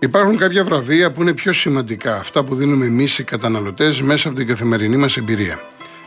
Υπάρχουν 0.01 0.37
κάποια 0.37 0.63
βραβεία 0.63 1.11
που 1.11 1.21
είναι 1.21 1.33
πιο 1.33 1.53
σημαντικά, 1.53 2.15
αυτά 2.15 2.43
που 2.43 2.55
δίνουμε 2.55 2.85
εμείς 2.85 3.19
οι 3.19 3.23
καταναλωτές 3.23 4.01
μέσα 4.01 4.27
από 4.27 4.37
την 4.37 4.47
καθημερινή 4.47 4.97
μας 4.97 5.17
εμπειρία. 5.17 5.59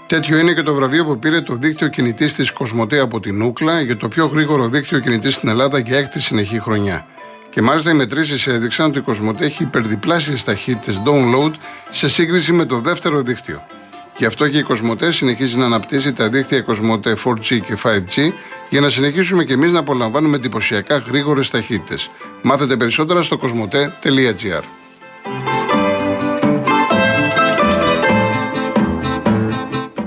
Τέτοιο 0.06 0.38
είναι 0.38 0.52
και 0.52 0.62
το 0.62 0.75
βραβείο 0.75 1.04
που 1.04 1.18
πήρε 1.18 1.40
το 1.40 1.54
δίκτυο 1.54 1.88
κινητής 1.88 2.34
της 2.34 2.50
Κοσμοτέ 2.50 2.99
από 2.99 3.20
την 3.20 3.42
Ούκλα 3.42 3.80
για 3.80 3.96
το 3.96 4.08
πιο 4.08 4.26
γρήγορο 4.26 4.68
δίκτυο 4.68 4.99
κινητής 4.99 5.34
στην 5.34 5.49
Ελλάδα 5.49 5.78
για 5.78 5.99
έκτη 5.99 6.20
συνεχή 6.20 6.61
χρονιά. 6.61 7.06
Και 7.50 7.62
μάλιστα 7.62 7.90
οι 7.90 7.94
μετρήσεις 7.94 8.46
έδειξαν 8.46 8.87
ότι 8.87 8.99
η 8.99 9.02
Κοσμοτέ 9.02 9.44
έχει 9.44 9.62
υπερδιπλάσιες 9.62 10.44
ταχύτητες 10.44 11.02
download 11.04 11.52
σε 11.90 12.08
σύγκριση 12.08 12.52
με 12.52 12.64
το 12.64 12.78
δεύτερο 12.78 13.20
δίκτυο. 13.20 13.62
Γι' 14.16 14.25
αυτό 14.25 14.49
και 14.49 14.59
η 14.59 14.62
Κοσμοτέ 14.62 15.12
συνεχίζει 15.12 15.57
να 15.57 15.64
αναπτύσσει 15.64 16.12
τα 16.12 16.28
δίκτυα 16.28 16.61
Κοσμοτέ 16.61 17.16
4G 17.25 17.42
και 17.42 17.78
5G 17.83 18.33
για 18.71 18.81
να 18.81 18.88
συνεχίσουμε 18.88 19.45
και 19.45 19.52
εμείς 19.52 19.73
να 19.73 19.78
απολαμβάνουμε 19.78 20.37
εντυπωσιακά 20.37 20.97
γρήγορες 20.97 21.50
ταχύτητες. 21.50 22.11
Μάθετε 22.42 22.76
περισσότερα 22.76 23.23
στο 23.23 23.38
κοσμοτέ.gr. 23.38 24.62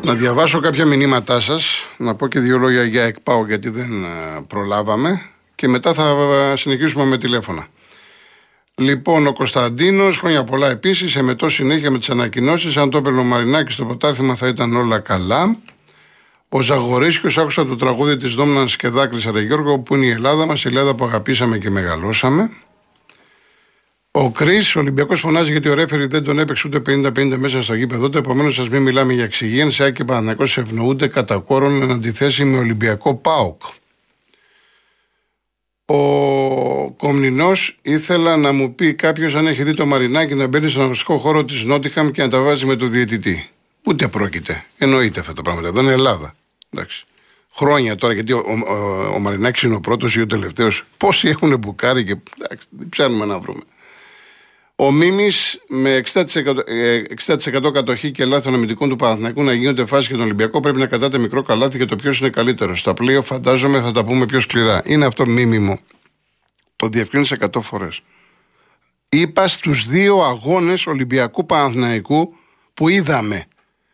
Να 0.02 0.14
διαβάσω 0.14 0.60
κάποια 0.60 0.86
μηνύματά 0.86 1.40
σας, 1.40 1.88
να 1.98 2.16
πω 2.16 2.28
και 2.28 2.40
δύο 2.40 2.58
λόγια 2.58 2.84
για 2.84 3.04
ΕΚΠΑΟ 3.04 3.46
γιατί 3.48 3.70
δεν 3.70 4.04
ε, 4.04 4.42
προλάβαμε 4.48 5.22
και 5.56 5.68
μετά 5.68 5.94
θα 5.94 6.04
ε, 6.52 6.56
συνεχίσουμε 6.56 7.06
με 7.06 7.18
τηλέφωνα. 7.18 7.68
Λοιπόν, 8.82 9.28
ο 9.28 9.34
Κωνσταντίνος, 9.34 10.18
χρόνια 10.20 10.44
πολλά 10.44 10.70
επίσης, 10.70 11.16
εμετός 11.16 11.54
συνέχεια 11.54 11.92
με 11.92 11.98
τις 11.98 12.10
ανακοινώσεις. 12.10 12.78
Αν 12.78 12.90
το 12.90 12.98
έπαιρνε 12.98 13.20
ο 13.20 13.24
Μαρινάκης 13.24 13.74
στο 13.74 13.86
πρωτάθλημα 13.86 14.36
θα 14.36 14.48
ήταν 14.48 14.76
όλα 14.76 15.00
καλά. 15.00 15.58
Ο 16.50 16.62
Ζαγορίσκιο, 16.62 17.42
άκουσα 17.42 17.66
το 17.66 17.76
τραγούδι 17.76 18.18
της 18.18 18.34
Δόμνας 18.34 18.76
και 18.76 18.88
δάκρυσα, 18.88 19.32
ρε 19.32 19.42
Γιώργο, 19.42 19.80
που 19.80 19.96
είναι 19.96 20.06
η 20.06 20.10
Ελλάδα 20.10 20.46
μας, 20.46 20.64
η 20.64 20.68
Ελλάδα 20.68 20.96
που 20.96 21.06
αγαπήσαμε 21.06 21.58
και 21.58 21.70
μεγαλώσαμε. 21.70 22.52
Ο 24.12 24.32
Κρι, 24.32 24.58
ο 24.58 24.80
Ολυμπιακός 24.80 25.20
φωνάζει 25.20 25.52
γιατί 25.52 25.70
ο 25.70 25.74
Ρέφερη 25.74 26.08
δεν 26.08 26.24
τον 26.24 26.40
έπαιξε 26.40 26.68
ούτε 26.68 26.80
50-50 26.80 27.38
μέσα 27.38 27.62
στο 27.62 27.74
γήπεδο 27.74 28.10
του. 28.10 28.18
Επομένως, 28.18 28.60
ας 28.60 28.70
μην 28.70 28.82
μιλάμε 28.82 29.14
για 29.14 29.24
εξυγίανση. 29.24 29.84
Άκη 29.84 29.94
και 29.94 30.04
Παναγιακό 30.04 30.44
ευνοούνται 30.44 31.08
κατά 31.08 31.38
κόρον 31.38 31.82
εν 31.82 31.92
αντιθέσει 31.92 32.44
με 32.44 32.58
Ολυμπιακό 32.58 33.16
ΠΑΟΚ. 33.16 33.62
Ο 35.86 36.90
Κομνηνός 36.92 37.78
ήθελα 37.82 38.38
να 38.38 38.52
μου 38.52 38.76
πει 38.76 38.94
κάποιος 38.94 39.36
αν 39.36 39.48
έχει 39.48 39.64
δει 39.64 39.74
το 39.74 39.86
Μαρινάκι 39.86 40.36
να 40.36 40.48
μπαίνει 40.48 40.70
στον 40.70 40.82
αγωνιστικό 40.82 41.18
χώρο 41.18 41.46
της 41.46 41.64
Νότιχαμ 41.64 42.10
και 42.10 42.22
να 42.22 42.30
τα 42.30 42.42
βάζει 42.42 42.66
με 42.66 42.76
το 42.76 42.88
διαιτητή. 42.88 43.50
Ούτε 43.84 44.08
πρόκειται. 44.08 44.66
Εννοείται 44.78 45.20
αυτά 45.20 45.34
τα 45.34 45.42
πράγματα. 45.42 45.68
Εδώ 45.68 45.82
είναι 45.82 45.92
Ελλάδα. 45.92 46.36
Εντάξει. 46.70 47.06
Χρόνια 47.56 47.96
τώρα, 47.96 48.14
γιατί 48.14 48.32
ο, 48.32 48.38
ο, 48.38 48.74
ο, 48.74 49.14
ο 49.16 49.20
Μαρινάκης 49.20 49.62
είναι 49.62 49.76
ο 49.76 49.80
πρώτος 49.80 50.16
ή 50.16 50.22
ο 50.22 50.28
τελευταίος. 50.28 50.84
Πόσοι 50.98 51.28
έχουν 51.28 51.58
μπουκάρει 51.58 52.04
και. 52.04 52.16
Εντάξει, 52.40 52.68
ψάχνουμε 52.90 53.26
να 53.26 53.40
βρούμε. 53.40 53.62
Ο 54.78 54.92
Μίμης 54.92 55.62
με 55.68 55.96
60%, 55.96 56.58
ε, 56.66 57.04
60% 57.10 57.72
κατοχή 57.72 58.12
και 58.12 58.26
λάθη 58.26 58.44
των 58.44 58.54
αμυντικών 58.54 58.90
του 58.90 58.96
Παναθηναϊκού 58.96 59.44
να 59.44 59.54
γίνονται 59.54 59.86
φάσει 59.86 60.08
για 60.08 60.16
τον 60.16 60.26
Ολυμπιακό 60.26 60.60
πρέπει 60.60 60.78
να 60.78 60.86
κρατάτε 60.86 61.18
μικρό 61.18 61.42
καλάθι 61.42 61.78
για 61.78 61.86
το 61.88 61.96
ποιος 61.96 62.20
είναι 62.20 62.30
καλύτερος. 62.30 62.80
Στα 62.80 62.94
πλοία 62.94 63.22
φαντάζομαι 63.22 63.82
θα 63.82 63.92
τα 63.92 64.06
πούμε 64.06 64.26
πιο 64.26 64.40
σκληρά. 64.40 64.82
Είναι 64.86 65.06
αυτό 65.06 65.26
μίμημο. 65.26 65.80
Το 66.76 66.88
διευκρίνησε 66.88 67.34
100 67.34 67.62
φορές. 67.62 68.02
Είπα 69.10 69.48
στους 69.48 69.86
δύο 69.88 70.22
αγώνες 70.22 70.88
Ολυμπιακού 70.88 71.46
Παναθηναϊκού 71.46 72.36
που 72.74 72.90
είδαμε. 72.90 73.46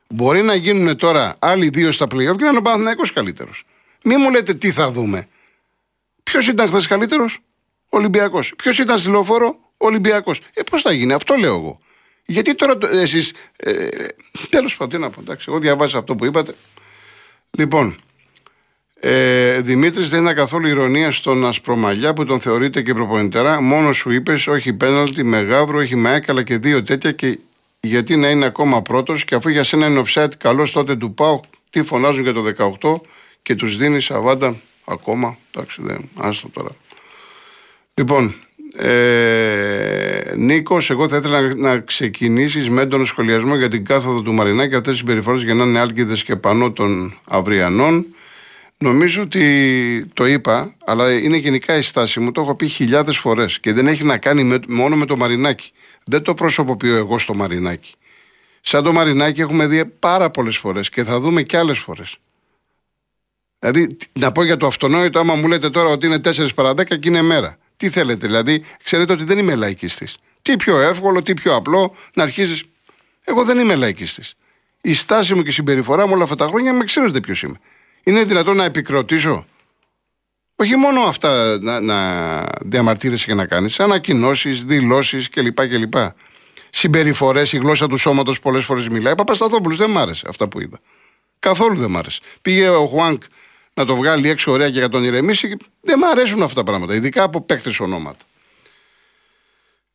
Μπορεί 0.08 0.42
να 0.42 0.56
γίνουν 0.56 0.98
τώρα 0.98 1.36
άλλοι 1.40 1.70
δύο 1.70 1.92
στα 1.92 2.08
πλοία 2.08 2.32
και 2.32 2.44
να 2.44 2.50
είναι 2.50 2.58
ο 2.58 2.62
Παναθηναϊκός 2.62 3.14
καλύτερος. 3.14 3.64
Μη 4.04 4.18
μου 4.18 4.30
λέτε 4.30 4.54
τι 4.54 4.72
θα 4.72 4.92
δούμε. 4.92 5.28
Ποιος 6.24 6.48
ήταν 6.48 6.68
χθες 6.68 6.88
καλύτερος, 6.88 7.40
Ολυμπιακός. 7.90 8.54
Ποιος 8.58 8.80
ήταν 8.80 9.00
στη 9.00 9.10
λεωφόρο, 9.10 9.60
Ολυμπιακός. 9.82 10.42
Ε, 10.54 10.62
πώς 10.62 10.82
θα 10.82 10.92
γίνει, 10.92 11.14
αυτό 11.14 11.36
λέω 11.36 11.56
εγώ. 11.56 11.80
Γιατί 12.26 12.56
τώρα 12.56 12.78
εσείς. 12.92 13.34
Ε, 13.58 13.88
Τέλος 14.50 14.78
πάντων, 14.78 14.94
τι 14.94 15.06
να 15.06 15.10
πω. 15.10 15.22
Εντάξει, 15.22 15.46
εγώ 15.50 15.60
διαβάζω 15.60 15.98
αυτό 15.98 16.16
που 16.16 16.26
είπατε. 16.26 16.56
Λοιπόν, 17.52 17.98
ε, 19.00 19.62
Δημήτρης, 19.62 20.10
δεν 20.10 20.20
είναι 20.20 20.34
καθόλου 20.34 20.68
ηρωνία 20.68 21.12
στον 21.12 21.46
Ασπρομαλιά 21.46 22.14
που 22.14 22.26
τον 22.26 22.40
θεωρείται 22.40 22.82
και 22.82 22.94
προπονητέρα. 22.94 23.62
Μόνος 23.62 23.98
σου 23.98 24.12
είπες, 24.12 24.48
όχι 24.48 24.74
πέναλτι, 24.74 25.24
με 25.24 25.42
γάβρο, 25.42 25.78
όχι 25.78 25.96
με 25.96 26.14
έκαλα 26.14 26.44
και 26.44 26.58
δύο 26.58 26.84
τέτοια 26.84 27.12
και 27.12 27.40
γιατί 27.80 28.16
να 28.16 28.30
είναι 28.30 28.46
ακόμα 28.46 28.82
πρώτος 28.82 29.26
και 29.26 29.36
αφού 29.36 29.50
για 29.50 29.64
σένα 29.64 29.86
είναι 29.86 30.02
offside, 30.06 30.38
καλός 30.38 30.72
τότε 30.72 30.96
του 30.96 31.14
πάω. 31.14 31.40
Τι 31.70 31.84
φωνάζουν 31.84 32.24
για 32.24 32.34
το 32.34 32.44
18 32.82 33.02
και 33.42 33.56
τους 33.56 33.78
δίνει 33.78 34.00
σαβάντα 34.02 34.56
ακόμα. 34.86 35.38
Εντάξει, 35.52 35.82
δεν. 35.84 36.10
Άστο 36.16 36.50
τώρα. 36.50 36.70
Λοιπόν, 37.94 38.36
ε, 38.76 40.34
Νίκος, 40.36 40.90
εγώ 40.90 41.10
θα 41.10 41.18
ήθελα 41.18 41.42
να, 41.42 41.56
να 41.56 41.80
ξεκινήσεις 41.80 42.70
με 42.70 42.82
έντονο 42.82 43.06
σχολιασμό 43.06 43.56
για 43.56 43.70
την 43.70 43.86
κάθοδο 43.86 44.22
του 44.22 44.34
Μαρινά 44.34 44.68
και 44.68 44.76
αυτές 44.76 44.92
τις 44.92 45.00
συμπεριφορές 45.00 45.44
για 45.44 45.54
να 45.54 45.64
είναι 45.64 45.80
άλκηδε 45.80 46.14
και 46.14 46.36
πανώ 46.36 46.72
των 46.72 47.18
αυριανών. 47.28 48.06
Νομίζω 48.78 49.22
ότι 49.22 50.06
το 50.14 50.26
είπα, 50.26 50.76
αλλά 50.86 51.14
είναι 51.14 51.38
γενικά 51.38 51.78
η 51.78 51.82
στάση 51.82 52.20
μου. 52.20 52.32
Το 52.32 52.42
έχω 52.42 52.56
πει 52.56 52.68
χιλιάδες 52.68 53.18
φορές 53.18 53.60
και 53.60 53.74
δεν 53.74 53.88
έχει 53.88 54.04
να 54.04 54.18
κάνει 54.18 54.44
με, 54.44 54.60
μόνο 54.68 54.96
με 54.96 55.06
το 55.06 55.18
Μαρινάκι. 55.18 55.72
Δεν 56.06 56.22
το 56.22 56.34
προσωποποιώ 56.34 56.96
εγώ 56.96 57.20
στο 57.20 57.34
Μαρινάκι. 57.34 57.94
Σαν 58.62 58.84
το 58.84 58.94
Μαρινάκι 58.94 59.42
έχουμε 59.42 59.68
δει 59.68 59.86
πάρα 59.86 60.30
πολλές 60.30 60.58
φορές 60.58 60.90
και 60.90 61.04
θα 61.04 61.20
δούμε 61.20 61.44
και 61.44 61.58
άλλες 61.58 61.78
φορές. 61.78 62.18
Δηλαδή, 63.60 63.98
να 64.14 64.32
πω 64.32 64.44
για 64.44 64.58
το 64.58 64.68
αυτονόητο, 64.68 65.20
άμα 65.20 65.36
μου 65.36 65.48
λέτε 65.48 65.70
τώρα 65.70 65.90
ότι 65.90 66.06
είναι 66.06 66.22
4 66.24 66.48
παρα 66.56 66.72
10 66.72 67.00
και 67.00 67.10
είναι 67.10 67.22
μέρα. 67.22 67.58
Τι 67.82 67.90
θέλετε, 67.90 68.28
δηλαδή, 68.28 68.64
ξέρετε 68.84 69.14
ότι 69.14 69.24
δεν 69.24 69.38
είμαι 69.38 69.56
λαϊκιστή. 69.56 70.08
Τι 70.42 70.56
πιο 70.56 70.80
εύκολο, 70.80 71.22
τι 71.22 71.34
πιο 71.34 71.56
απλό 71.56 71.96
να 72.14 72.24
αρχίζεις. 72.24 72.64
Εγώ 73.24 73.44
δεν 73.44 73.60
είμαι 73.60 73.76
λαϊκιστή. 73.76 74.24
Η 74.82 74.94
στάση 74.94 75.34
μου 75.34 75.42
και 75.42 75.50
η 75.50 75.52
συμπεριφορά 75.52 76.08
μου 76.08 76.14
όλα 76.14 76.24
αυτά 76.24 76.36
τα 76.36 76.46
χρόνια 76.46 76.74
με 76.74 76.84
ξέρετε 76.84 77.20
ποιος 77.20 77.44
είμαι. 77.44 77.60
Είναι 78.04 78.24
δυνατόν 78.24 78.56
να 78.56 78.64
επικροτήσω; 78.64 79.46
Όχι 80.56 80.76
μόνο 80.76 81.02
αυτά 81.02 81.60
να, 81.62 81.80
να 81.80 81.98
διαμαρτύρεσαι 82.66 83.26
και 83.26 83.34
να 83.34 83.46
κάνεις, 83.46 83.80
ανακοινώσεις, 83.80 84.64
δηλώσεις 84.66 85.30
κλπ. 85.30 85.68
κλπ. 85.68 85.94
Συμπεριφορές, 86.70 87.54
η 87.54 87.58
γλώσσα 87.58 87.88
του 87.88 87.98
σώματος 87.98 88.40
πολλές 88.40 88.64
φορές 88.64 88.88
μιλάει. 88.88 89.16
Παπασταθόπουλος 89.16 89.78
δεν 89.78 89.90
μ' 89.90 89.98
άρεσε 89.98 90.26
αυτά 90.30 90.48
που 90.48 90.62
είδα. 90.62 90.80
Καθόλου 91.40 91.78
δεν 91.78 91.92
μ' 91.92 91.98
άρεσε. 91.98 92.20
Πήγε 92.42 92.70
ο 92.70 92.86
Χουάνκ 92.86 93.24
να 93.74 93.86
το 93.86 93.96
βγάλει 93.96 94.30
έξω 94.30 94.52
ωραία 94.52 94.70
και 94.70 94.80
για 94.80 94.90
τον 94.90 95.04
ηρεμήσει. 95.04 95.58
Δεν 95.82 95.98
μ' 95.98 96.04
αρέσουν 96.04 96.44
αυτά 96.44 96.56
τα 96.56 96.64
πράγματα, 96.64 96.96
ειδικά 96.96 97.24
από 97.24 97.42
παίκτες 97.42 97.80
ονόματα. 97.80 98.26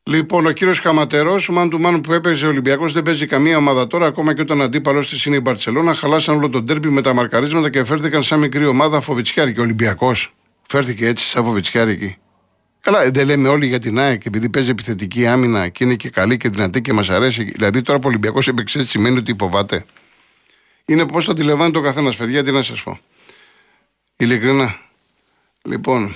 Λοιπόν, 0.08 0.46
ο 0.46 0.50
κύριος 0.50 0.80
Χαματερός, 0.80 1.48
ο 1.48 1.52
μαν 1.52 1.70
του 1.70 1.80
μάνου 1.80 2.00
που 2.00 2.12
έπαιζε 2.12 2.46
ο 2.46 2.48
Ολυμπιακός, 2.48 2.92
δεν 2.92 3.02
παίζει 3.02 3.26
καμία 3.26 3.56
ομάδα 3.56 3.86
τώρα. 3.86 4.06
Ακόμα 4.06 4.34
και 4.34 4.40
όταν 4.40 4.62
αντίπαλος 4.62 5.08
της 5.08 5.24
είναι 5.24 5.36
η 5.36 5.40
Μπαρσελόνα, 5.42 5.94
χαλάσαν 5.94 6.36
όλο 6.36 6.48
τον 6.48 6.66
τέρπι 6.66 6.88
με 6.88 7.02
τα 7.02 7.14
μαρκαρίσματα 7.14 7.70
και 7.70 7.84
φέρθηκαν 7.84 8.22
σαν 8.22 8.38
μικρή 8.38 8.66
ομάδα 8.66 9.00
Φοβιτσιάρη. 9.00 9.52
Και 9.52 9.60
ο 9.60 9.62
Ολυμπιακός 9.62 10.34
φέρθηκε 10.68 11.06
έτσι 11.06 11.26
σαν 11.26 11.44
Φοβιτσιάρη 11.44 11.90
εκεί. 11.90 12.16
Καλά, 12.80 13.10
δεν 13.10 13.26
λέμε 13.26 13.48
όλοι 13.48 13.66
για 13.66 13.78
την 13.78 13.98
ΑΕΚ 13.98 14.26
επειδή 14.26 14.48
παίζει 14.48 14.70
επιθετική 14.70 15.26
άμυνα 15.26 15.68
και 15.68 15.84
είναι 15.84 15.94
και 15.94 16.10
καλή 16.10 16.36
και 16.36 16.48
δυνατή 16.48 16.80
και 16.80 16.92
μας 16.92 17.10
αρέσει. 17.10 17.44
Δηλαδή 17.44 17.82
τώρα 17.82 17.98
που 17.98 18.04
ο 18.06 18.08
Ολυμπιακός 18.08 18.48
έπαιξε 18.48 18.78
έτσι 18.78 18.90
σημαίνει 18.90 19.18
ότι 19.18 19.30
υποβάται. 19.30 19.84
Είναι 20.84 21.06
πώς 21.06 21.24
το 21.24 21.30
αντιλαμβάνεται 21.30 21.78
ο 21.78 21.82
καθένας, 21.82 22.16
παιδιά, 22.16 22.44
τι 22.44 22.52
να 22.52 22.62
σας 22.62 22.82
πω. 22.82 22.98
Ειλικρινά. 24.18 24.76
Λοιπόν, 25.62 26.14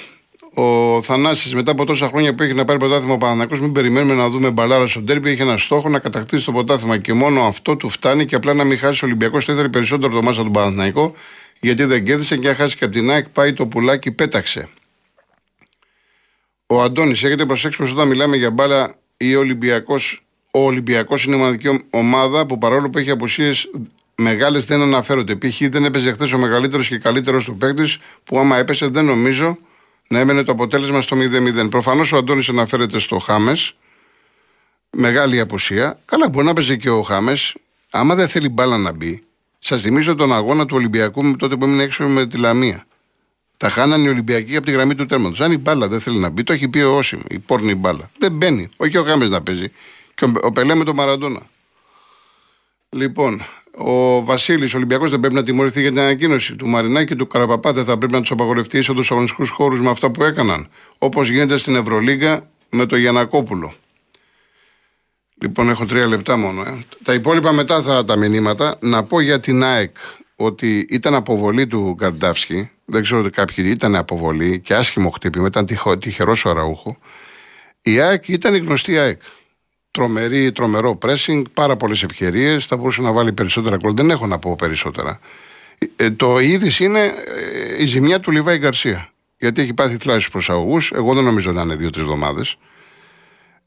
ο 0.55 1.03
Θανάσης 1.03 1.55
μετά 1.55 1.71
από 1.71 1.85
τόσα 1.85 2.09
χρόνια 2.09 2.35
που 2.35 2.43
έχει 2.43 2.55
να 2.55 2.65
πάρει 2.65 2.79
πρωτάθλημα 2.79 3.15
ο 3.15 3.19
Παναθυνακό, 3.19 3.57
μην 3.57 3.73
περιμένουμε 3.73 4.15
να 4.15 4.29
δούμε 4.29 4.51
μπαλάρα 4.51 4.87
στο 4.87 5.03
τέρπι. 5.03 5.31
Έχει 5.31 5.43
ένα 5.43 5.57
στόχο 5.57 5.89
να 5.89 5.99
κατακτήσει 5.99 6.45
το 6.45 6.53
πρωτάθλημα 6.53 6.99
και 6.99 7.13
μόνο 7.13 7.43
αυτό 7.47 7.77
του 7.77 7.89
φτάνει 7.89 8.25
και 8.25 8.35
απλά 8.35 8.55
να 8.55 8.65
μην 8.65 8.79
χάσει 8.79 9.05
ο 9.05 9.07
Ολυμπιακός. 9.07 9.45
Το 9.45 9.53
ήθελε 9.53 9.69
περισσότερο 9.69 10.13
το 10.13 10.23
μάσα 10.23 10.43
του 10.43 10.51
Παναθυναϊκό, 10.51 11.15
γιατί 11.61 11.85
δεν 11.85 12.05
κέρδισε 12.05 12.37
και 12.37 12.49
αν 12.49 12.55
χάσει 12.55 12.77
και 12.77 12.85
από 12.85 12.93
την 12.93 13.11
ΑΕΚ 13.11 13.29
πάει 13.29 13.53
το 13.53 13.67
πουλάκι 13.67 14.13
πέταξε. 14.13 14.69
Ο 16.67 16.83
Αντώνης, 16.83 17.23
έχετε 17.23 17.47
προσέξει 17.47 17.79
πως 17.79 17.93
όταν 17.93 18.09
μιλάμε 18.09 18.37
για 18.37 18.51
μπάλα 18.51 18.95
ή 19.17 19.35
Ολυμπιακός, 19.35 20.25
ο 20.51 20.65
Ολυμπιακός 20.65 21.25
είναι 21.25 21.37
η 21.37 21.39
μοναδική 21.39 21.85
ομάδα 21.91 22.47
που 22.47 22.59
παρόλο 22.59 22.91
που 22.91 22.99
έχει 22.99 23.11
απουσίες 23.11 23.71
μεγάλες 24.21 24.65
δεν 24.65 24.81
αναφέρονται. 24.81 25.37
Π.χ. 25.37 25.59
δεν 25.69 25.85
έπαιζε 25.85 26.13
χθες 26.13 26.33
ο 26.33 26.39
μεγαλύτερος 26.39 26.89
και 26.89 26.99
καλύτερος 26.99 27.45
του 27.45 27.57
παίκτη 27.57 27.83
που 28.25 28.39
άμα 28.39 28.57
έπεσε 28.57 28.87
δεν 28.87 29.05
νομίζω 29.05 29.59
να 30.09 30.19
έμενε 30.19 30.43
το 30.43 30.53
αποτέλεσμα 30.53 31.01
στο 31.01 31.17
0-0. 31.17 31.71
Προφανώς 31.71 32.13
ο 32.13 32.17
Αντώνης 32.17 32.49
αναφέρεται 32.49 32.99
στο 32.99 33.19
Χάμες. 33.19 33.75
Μεγάλη 34.91 35.41
απουσία. 35.41 35.99
Καλά, 36.05 36.29
μπορεί 36.29 36.47
να 36.47 36.53
παίζει 36.53 36.79
και 36.79 36.91
ο 36.91 37.03
Χάμες. 37.03 37.55
Άμα 37.91 38.15
δεν 38.15 38.29
θέλει 38.29 38.49
μπάλα 38.49 38.79
να 38.79 38.93
μπει, 38.93 39.23
σας 39.59 39.83
θυμίζω 39.83 40.15
τον 40.15 40.33
αγώνα 40.33 40.67
του 40.67 40.77
Ολυμπιακού 40.77 41.25
με 41.25 41.37
τότε 41.37 41.57
που 41.57 41.65
έμεινε 41.65 41.83
έξω 41.83 42.09
με 42.09 42.27
τη 42.27 42.37
Λαμία. 42.37 42.87
Τα 43.57 43.69
χάνανε 43.69 44.07
οι 44.07 44.09
Ολυμπιακοί 44.09 44.57
από 44.57 44.67
τη 44.67 44.73
γραμμή 44.73 44.95
του 44.95 45.07
τέρματος. 45.07 45.41
Αν 45.41 45.53
η 45.53 45.57
μπάλα 45.57 45.89
δεν 45.89 46.01
θέλει 46.01 46.19
να 46.19 46.31
μπει, 46.31 46.43
το 46.43 46.53
έχει 46.53 46.69
πει 46.69 46.79
ο 46.79 46.97
Όσιμ, 46.97 47.21
η 47.29 47.39
πόρνη 47.39 47.75
μπάλα. 47.75 48.11
Δεν 48.19 48.33
μπαίνει. 48.33 48.69
Όχι 48.77 48.97
ο 48.97 49.05
Χάμες 49.05 49.29
να 49.29 49.43
παίζει. 49.43 49.73
Και 50.15 50.27
ο 50.43 50.53
Πελέ 50.53 50.75
με 50.75 50.85
τον 50.85 50.95
Μαραντόνα. 50.95 51.41
Λοιπόν, 52.97 53.43
ο 53.77 54.25
Βασίλης, 54.25 54.75
ο 54.75 54.77
Ολυμπιακός 54.77 55.11
δεν 55.11 55.21
πρέπει 55.21 55.35
να 55.35 55.43
τιμωρηθεί 55.43 55.81
για 55.81 55.89
την 55.89 55.99
ανακοίνωση 55.99 56.57
του 56.57 56.67
Μαρινάκη 56.67 57.07
και 57.07 57.15
του 57.15 57.27
Καραπαπά. 57.27 57.73
Δεν 57.73 57.85
θα 57.85 57.99
πρέπει 57.99 58.13
να 58.13 58.21
τους 58.21 58.31
απαγορευτεί 58.31 58.79
είσοδο 58.79 59.03
στου 59.03 59.15
αγωνιστικούς 59.15 59.51
χώρους 59.51 59.81
με 59.81 59.91
αυτά 59.91 60.11
που 60.11 60.25
έκαναν. 60.25 60.69
Όπως 60.99 61.29
γίνεται 61.29 61.57
στην 61.57 61.77
Ευρωλίγκα 61.77 62.51
με 62.71 62.87
το 62.87 62.97
Γιανακόπουλο. 62.97 63.75
Λοιπόν, 65.43 65.69
έχω 65.71 65.85
τρία 65.85 66.07
λεπτά 66.07 66.37
μόνο. 66.37 66.63
Ε. 66.63 66.85
Τα 67.03 67.15
υπόλοιπα 67.15 67.53
μετά 67.53 67.83
θα 67.83 68.05
τα 68.05 68.17
μηνύματα. 68.17 68.79
Να 68.81 69.03
πω 69.03 69.21
για 69.21 69.41
την 69.41 69.65
ΑΕΚ 69.65 69.97
ότι 70.37 70.87
ήταν 70.89 71.15
αποβολή 71.15 71.67
του 71.67 71.95
Γκαρντάφσκι. 71.99 72.71
Δεν 72.85 73.03
ξέρω 73.03 73.21
ότι 73.21 73.31
κάποιοι 73.31 73.65
ήταν 73.69 73.97
αποβολή 73.97 74.61
και 74.61 74.75
άσχημο 74.75 75.11
χτύπημα. 75.11 75.47
Ήταν 75.47 75.67
τυχερός 75.99 76.45
ο 76.45 76.51
Αραούχο. 76.51 76.99
Η 77.83 78.01
ΑΕΚ 78.01 78.29
ήταν 78.29 78.55
η 78.55 78.59
γνωστή 78.59 78.99
ΑΕΚ 78.99 79.21
τρομερή, 79.91 80.53
τρομερό 80.53 80.99
pressing, 81.03 81.43
πάρα 81.55 81.77
πολλές 81.77 82.03
ευκαιρίες. 82.03 82.67
Θα 82.67 82.77
μπορούσε 82.77 83.03
να 83.03 83.13
βάλει 83.13 83.33
περισσότερα 83.33 83.77
γκολ. 83.77 83.93
Δεν 83.95 84.11
έχω 84.11 84.27
να 84.27 84.39
πω 84.39 84.57
περισσότερα. 84.57 85.21
Ε, 85.97 86.11
το 86.11 86.39
είδης 86.39 86.81
είναι 86.81 87.05
ε, 87.05 87.83
η 87.83 87.85
ζημιά 87.85 88.21
του 88.21 88.31
Λιβάη 88.31 88.59
Γκαρσία. 88.59 89.13
Γιατί 89.39 89.63
έχει 89.63 89.75
πάθει 89.75 89.97
θλάσει 89.97 90.31
προσαγωγούς. 90.31 90.93
Εγώ 90.93 91.15
δεν 91.15 91.25
νομίζω 91.25 91.53
να 91.53 91.63
είναι 91.63 91.75
δύο-τρεις 91.75 92.03
εβδομάδες. 92.03 92.57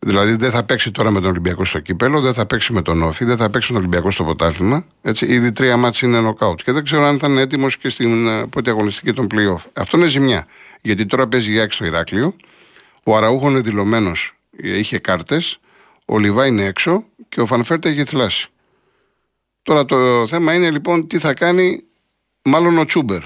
Δηλαδή 0.06 0.36
δεν 0.36 0.52
θα 0.52 0.64
παίξει 0.64 0.92
τώρα 0.92 1.12
με 1.12 1.22
τον 1.22 1.30
Ολυμπιακό 1.30 1.66
στο 1.66 1.80
κύπελο, 1.80 2.22
δεν 2.22 2.34
θα 2.34 2.46
παίξει 2.46 2.74
με 2.74 2.82
τον 2.82 3.04
Όφη, 3.04 3.26
δεν 3.26 3.38
θα 3.38 3.50
παίξει 3.50 3.72
με 3.72 3.78
τον 3.78 3.88
Ολυμπιακό 3.88 4.12
στο 4.12 4.24
ποτάθλημα. 4.24 4.86
Έτσι, 5.02 5.26
ήδη 5.26 5.52
τρία 5.52 5.78
μάτια 5.78 6.08
είναι 6.08 6.20
νοκάουτ. 6.20 6.60
Και 6.64 6.72
δεν 6.72 6.84
ξέρω 6.84 7.04
αν 7.04 7.16
ήταν 7.16 7.38
έτοιμος 7.38 7.78
και 7.78 7.90
στην 7.90 8.28
ε, 8.28 8.48
πρώτη 8.48 8.70
αγωνιστική 8.70 9.14
των 9.14 9.28
playoff. 9.32 9.70
Αυτό 9.74 9.98
είναι 9.98 10.08
ζημιά. 10.08 10.48
Γιατί 10.82 11.06
τώρα 11.06 11.28
παίζει 11.28 11.54
η 11.54 11.60
Άκη 11.60 11.74
στο 11.74 11.86
Ηράκλειο. 11.86 12.36
Ο 13.04 13.16
Αραούχο 13.16 13.50
είναι 13.50 13.60
δηλωμένος, 13.60 14.34
είχε 14.62 15.00
κάρτες. 15.00 15.60
Ο 16.06 16.20
Λιβά 16.20 16.46
είναι 16.46 16.66
έξω 16.66 17.06
και 17.30 17.42
ο 17.42 17.46
Φανφέρτα 17.46 17.90
έχει 17.90 18.04
θλάσει. 18.04 18.48
Τώρα 19.64 19.86
το 19.86 20.28
θέμα 20.28 20.54
είναι 20.54 20.72
λοιπόν 20.72 21.08
τι 21.08 21.18
θα 21.18 21.34
κάνει 21.34 21.84
μάλλον 22.44 22.78
ο 22.78 22.86
Τσούμπερ. 22.86 23.22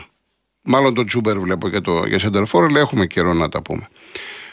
Μάλλον 0.61 0.93
το 0.93 1.03
Τσούμπερ 1.03 1.39
βλέπω 1.39 1.67
για, 1.67 1.81
το, 1.81 2.05
για 2.05 2.19
Σεντερφόρ, 2.19 2.63
αλλά 2.63 2.79
έχουμε 2.79 3.05
καιρό 3.05 3.33
να 3.33 3.49
τα 3.49 3.61
πούμε. 3.61 3.87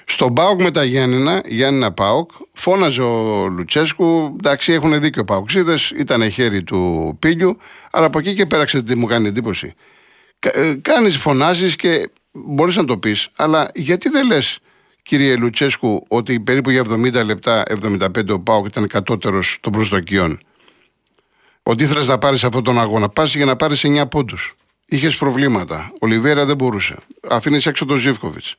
Στον 0.04 0.34
Πάοκ 0.34 0.60
με 0.60 0.70
τα 0.70 0.84
Γιάννηνα, 0.84 1.42
Γιάννηνα 1.46 1.92
Πάοκ, 1.92 2.30
φώναζε 2.52 3.02
ο 3.02 3.46
Λουτσέσκου. 3.48 4.36
Εντάξει, 4.38 4.72
έχουν 4.72 5.00
δίκιο 5.00 5.24
Πάοκσίδε, 5.24 5.78
ήταν 5.98 6.30
χέρι 6.30 6.62
του 6.62 7.16
πίλιου, 7.18 7.56
αλλά 7.90 8.06
από 8.06 8.18
εκεί 8.18 8.34
και 8.34 8.46
πέρα 8.46 8.64
τι 8.64 8.96
μου 8.96 9.06
κάνει 9.06 9.28
εντύπωση. 9.28 9.74
Ε, 10.38 10.74
Κάνεις, 10.82 11.16
φωνάζεις 11.16 11.76
και 11.76 12.10
μπορείς 12.32 12.76
να 12.76 12.84
το 12.84 12.98
πεις, 12.98 13.28
αλλά 13.36 13.70
γιατί 13.74 14.08
δεν 14.08 14.26
λες 14.26 14.58
κύριε 15.04 15.36
Λουτσέσκου, 15.36 16.04
ότι 16.08 16.40
περίπου 16.40 16.70
για 16.70 16.82
70 16.88 17.24
λεπτά, 17.24 17.62
75 17.82 18.28
ο 18.28 18.40
Πάοκ 18.40 18.66
ήταν 18.66 18.86
κατώτερος 18.86 19.58
των 19.60 19.72
προσδοκιών. 19.72 20.40
Ότι 21.62 21.84
ήθελε 21.84 22.04
να 22.04 22.18
πάρει 22.18 22.38
αυτόν 22.42 22.64
τον 22.64 22.78
αγώνα. 22.78 23.08
Πα 23.08 23.24
για 23.24 23.44
να 23.44 23.56
πάρει 23.56 23.74
9 23.82 24.08
πόντους. 24.10 24.54
Είχες 24.86 25.16
προβλήματα. 25.16 25.92
Ο 26.00 26.06
Λιβέρα 26.06 26.46
δεν 26.46 26.56
μπορούσε. 26.56 26.96
Αφήνεις 27.28 27.66
έξω 27.66 27.84
τον 27.84 27.96
Ζήφκοβιτς. 27.98 28.56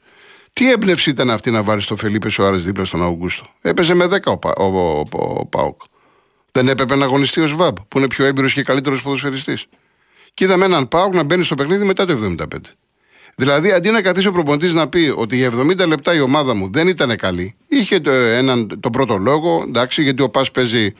Τι 0.54 0.72
έμπνευση 0.72 1.10
ήταν 1.10 1.30
αυτή 1.30 1.52
να 1.52 1.64
βάλεις 1.64 1.86
το 1.86 1.96
Φελίπε 1.96 2.30
Σοάρε 2.30 2.58
δίπλα 2.58 2.86
στον 2.86 3.04
Αουγκούστο. 3.04 3.46
Έπαιζε 3.62 3.94
με 3.94 4.06
10 4.06 4.18
ο, 4.26 4.64
ο, 4.64 5.00
ο, 5.00 5.06
ο 5.12 5.46
Πάοκ. 5.46 5.82
Δεν 6.52 6.68
έπρεπε 6.68 6.96
να 6.96 7.06
αγωνιστεί 7.06 7.42
ο 7.42 7.48
Σβάμπ, 7.48 7.78
που 7.88 7.98
είναι 7.98 8.08
πιο 8.08 8.26
έμπειρος 8.26 8.54
και 8.54 8.64
καλύτερος 8.64 9.02
ποδοσφαιριστής. 9.02 9.66
Και 10.34 10.44
είδαμε 10.44 10.66
έναν 10.66 10.88
Πάοκ 10.88 11.14
να 11.14 11.24
μπαίνει 11.24 11.44
στο 11.44 11.56
παιχνίδι 11.56 11.86
μετά 11.86 12.06
το 12.06 12.36
75. 12.38 12.46
Δηλαδή, 13.36 13.72
αντί 13.72 13.90
να 13.90 14.02
καθίσει 14.02 14.28
ο 14.28 14.32
προπονητής 14.32 14.74
να 14.74 14.90
πει 14.90 15.14
ότι 15.16 15.36
για 15.36 15.52
70 15.54 15.88
λεπτά 15.88 16.14
η 16.14 16.20
ομάδα 16.20 16.56
μου 16.56 16.70
δεν 16.72 16.88
ήταν 16.88 17.16
καλή, 17.16 17.56
είχε 17.68 18.00
το, 18.00 18.12
έναν, 18.12 18.80
το 18.80 18.90
πρώτο 18.90 19.18
λόγο, 19.18 19.64
εντάξει, 19.68 20.04
γιατί 20.04 20.22
ο 20.22 20.30
Πας 20.30 20.52
παίζει 20.52 20.94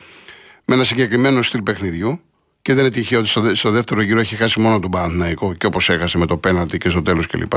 με 0.64 0.74
ένα 0.74 0.84
συγκεκριμένο 0.84 1.42
στυλ 1.42 1.62
παιχνιδιού 1.62 2.20
και 2.62 2.74
δεν 2.74 2.84
είναι 2.84 2.94
τυχαίο 2.94 3.18
ότι 3.18 3.28
στο, 3.28 3.54
στο 3.54 3.70
δεύτερο 3.70 4.02
γύρο 4.02 4.20
έχει 4.20 4.36
χάσει 4.36 4.60
μόνο 4.60 4.78
τον 4.78 4.90
Παναθηναϊκό 4.90 5.54
και 5.54 5.66
όπως 5.66 5.88
έχασε 5.88 6.18
με 6.18 6.26
το 6.26 6.36
πέναλτι 6.36 6.78
και 6.78 6.88
στο 6.88 7.02
τέλος 7.02 7.26
κλπ. 7.26 7.52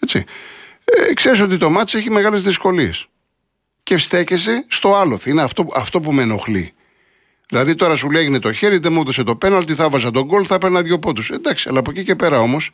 Έτσι. 0.00 0.24
Ε, 0.84 1.14
ξέρεις 1.14 1.40
ότι 1.40 1.56
το 1.56 1.70
μάτσο 1.70 1.98
έχει 1.98 2.10
μεγάλες 2.10 2.42
δυσκολίες. 2.42 3.06
Και 3.82 3.98
στέκεσαι 3.98 4.64
στο 4.68 4.94
άλλο. 4.94 5.18
Είναι 5.24 5.42
αυτό, 5.42 5.66
αυτό 5.74 6.00
που 6.00 6.12
με 6.12 6.22
ενοχλεί. 6.22 6.72
Δηλαδή 7.48 7.74
τώρα 7.74 7.96
σου 7.96 8.10
λέει 8.10 8.38
το 8.38 8.52
χέρι, 8.52 8.78
δεν 8.78 8.92
μου 8.92 9.00
έδωσε 9.00 9.22
το 9.22 9.36
πέναλτι, 9.36 9.74
θα 9.74 9.88
βάζα 9.88 10.10
τον 10.10 10.24
γκολ, 10.24 10.44
θα 10.46 10.54
έπαιρνα 10.54 10.82
δύο 10.82 10.98
πόντους. 10.98 11.30
Εντάξει, 11.30 11.68
αλλά 11.68 11.78
από 11.78 11.90
εκεί 11.90 12.04
και 12.04 12.14
πέρα 12.14 12.40
όμως 12.40 12.70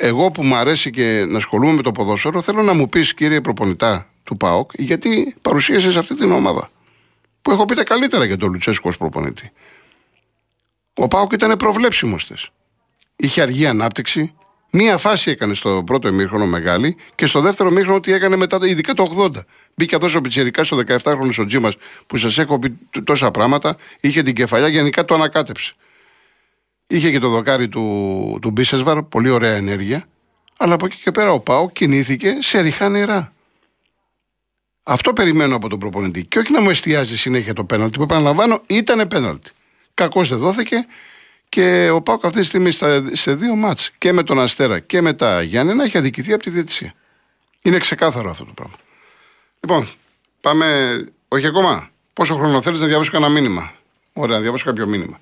εγώ 0.00 0.30
που 0.30 0.42
μου 0.42 0.54
αρέσει 0.54 0.90
και 0.90 1.24
να 1.28 1.36
ασχολούμαι 1.36 1.72
με 1.72 1.82
το 1.82 1.92
ποδόσφαιρο, 1.92 2.40
θέλω 2.40 2.62
να 2.62 2.72
μου 2.72 2.88
πεις, 2.88 3.14
κύριε 3.14 3.40
προπονητά 3.40 4.06
του 4.22 4.36
ΠΑΟΚ, 4.36 4.70
γιατί 4.74 5.36
παρουσίασες 5.42 5.96
αυτή 5.96 6.14
την 6.14 6.32
ομάδα. 6.32 6.70
Που 7.42 7.50
έχω 7.50 7.64
πει 7.64 7.74
τα 7.74 7.84
καλύτερα 7.84 8.24
για 8.24 8.36
τον 8.36 8.50
Λουτσέσκο 8.52 8.88
ως 8.88 8.96
προπονητή. 8.96 9.50
Ο 10.94 11.08
ΠΑΟΚ 11.08 11.32
ήταν 11.32 11.56
προβλέψιμος 11.56 12.26
τε. 12.26 12.34
Είχε 13.16 13.42
αργή 13.42 13.66
ανάπτυξη. 13.66 14.34
Μία 14.70 14.98
φάση 14.98 15.30
έκανε 15.30 15.54
στο 15.54 15.82
πρώτο 15.86 16.08
ημίχρονο 16.08 16.46
μεγάλη 16.46 16.96
και 17.14 17.26
στο 17.26 17.40
δεύτερο 17.40 17.68
ημίχρονο 17.68 18.00
τι 18.00 18.12
έκανε 18.12 18.36
μετά, 18.36 18.58
ειδικά 18.62 18.94
το 18.94 19.12
80. 19.16 19.30
Μπήκε 19.74 19.94
αυτό 19.94 20.18
ο 20.18 20.20
Πιτσερικά 20.20 20.64
στο 20.64 20.80
17χρονο 20.86 21.30
ο 21.38 21.44
Τζίμας 21.44 21.76
που 22.06 22.16
σας 22.16 22.38
έχω 22.38 22.58
πει 22.58 22.78
τόσα 23.04 23.30
πράγματα. 23.30 23.76
Είχε 24.00 24.22
την 24.22 24.34
κεφαλιά, 24.34 24.68
γενικά 24.68 25.04
το 25.04 25.14
ανακάτεψε. 25.14 25.74
Είχε 26.92 27.10
και 27.10 27.18
το 27.18 27.28
δοκάρι 27.28 27.68
του, 27.68 28.38
του 28.42 28.50
Μπίσεσβαρ, 28.50 29.02
πολύ 29.02 29.30
ωραία 29.30 29.54
ενέργεια. 29.54 30.04
Αλλά 30.56 30.74
από 30.74 30.86
εκεί 30.86 30.96
και 30.96 31.10
πέρα 31.10 31.32
ο 31.32 31.40
Πάο 31.40 31.70
κινήθηκε 31.70 32.36
σε 32.40 32.60
ριχά 32.60 32.88
νερά. 32.88 33.32
Αυτό 34.82 35.12
περιμένω 35.12 35.56
από 35.56 35.68
τον 35.68 35.78
προπονητή. 35.78 36.24
Και 36.24 36.38
όχι 36.38 36.52
να 36.52 36.60
μου 36.60 36.70
εστιάζει 36.70 37.16
συνέχεια 37.16 37.52
το 37.52 37.64
πέναλτι 37.64 37.96
που 37.96 38.02
επαναλαμβάνω 38.02 38.62
ήταν 38.66 39.08
πέναλτι. 39.08 39.50
Κακώς 39.94 40.28
δεν 40.28 40.38
δόθηκε 40.38 40.86
Και 41.48 41.90
ο 41.92 42.02
Πάοκ 42.02 42.24
αυτή 42.24 42.40
τη 42.40 42.46
στιγμή 42.46 42.70
στα, 42.70 43.04
σε 43.12 43.34
δύο 43.34 43.54
μάτς 43.54 43.90
και 43.98 44.12
με 44.12 44.22
τον 44.22 44.40
Αστέρα 44.40 44.78
και 44.78 45.00
με 45.00 45.12
τα 45.12 45.42
Γιάννενα 45.42 45.84
έχει 45.84 45.98
αδικηθεί 45.98 46.32
από 46.32 46.42
τη 46.42 46.50
διαιτησία. 46.50 46.94
Είναι 47.62 47.78
ξεκάθαρο 47.78 48.30
αυτό 48.30 48.44
το 48.44 48.52
πράγμα. 48.52 48.76
Λοιπόν, 49.60 49.88
πάμε. 50.40 50.98
Όχι 51.28 51.46
ακόμα. 51.46 51.90
Πόσο 52.12 52.34
χρόνο 52.34 52.62
θέλεις 52.62 52.80
να 52.80 52.86
διαβάσω 52.86 53.10
κανένα 53.10 53.32
μήνυμα; 53.32 53.72
Ωραία, 54.12 54.36
να 54.36 54.42
διαβάσω 54.42 54.64
κάποιο 54.64 54.86
μήνυμα. 54.86 55.20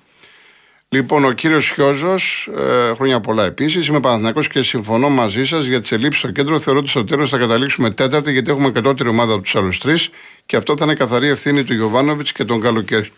Λοιπόν, 0.91 1.25
ο 1.25 1.31
κύριος 1.31 1.69
Χιόζος, 1.69 2.49
ε, 2.57 2.93
χρόνια 2.93 3.19
πολλά 3.19 3.45
επίσης. 3.45 3.87
Είμαι 3.87 3.99
Παναθυνακό 3.99 4.41
και 4.41 4.63
συμφωνώ 4.63 5.09
μαζί 5.09 5.45
σας 5.45 5.65
για 5.65 5.81
τις 5.81 5.91
ελλείψεις 5.91 6.21
στο 6.21 6.31
κέντρο. 6.31 6.59
Θεωρώ 6.59 6.79
ότι 6.79 6.89
στο 6.89 7.03
τέλος 7.03 7.29
θα 7.29 7.37
καταλήξουμε 7.37 7.89
τέταρτη, 7.89 8.31
γιατί 8.31 8.51
έχουμε 8.51 8.71
κατώτερη 8.71 9.09
ομάδα 9.09 9.33
από 9.33 9.43
τους 9.43 9.55
άλλους 9.55 9.79
τρεις 9.79 10.09
και 10.45 10.55
αυτό 10.55 10.77
θα 10.77 10.83
είναι 10.83 10.93
καθαρή 10.93 11.27
ευθύνη 11.27 11.63
του 11.63 11.73
Γιωβάνοβιτς 11.73 12.31
και 12.31 12.45
των 12.45 12.61
καλοκαιρι... 12.61 13.11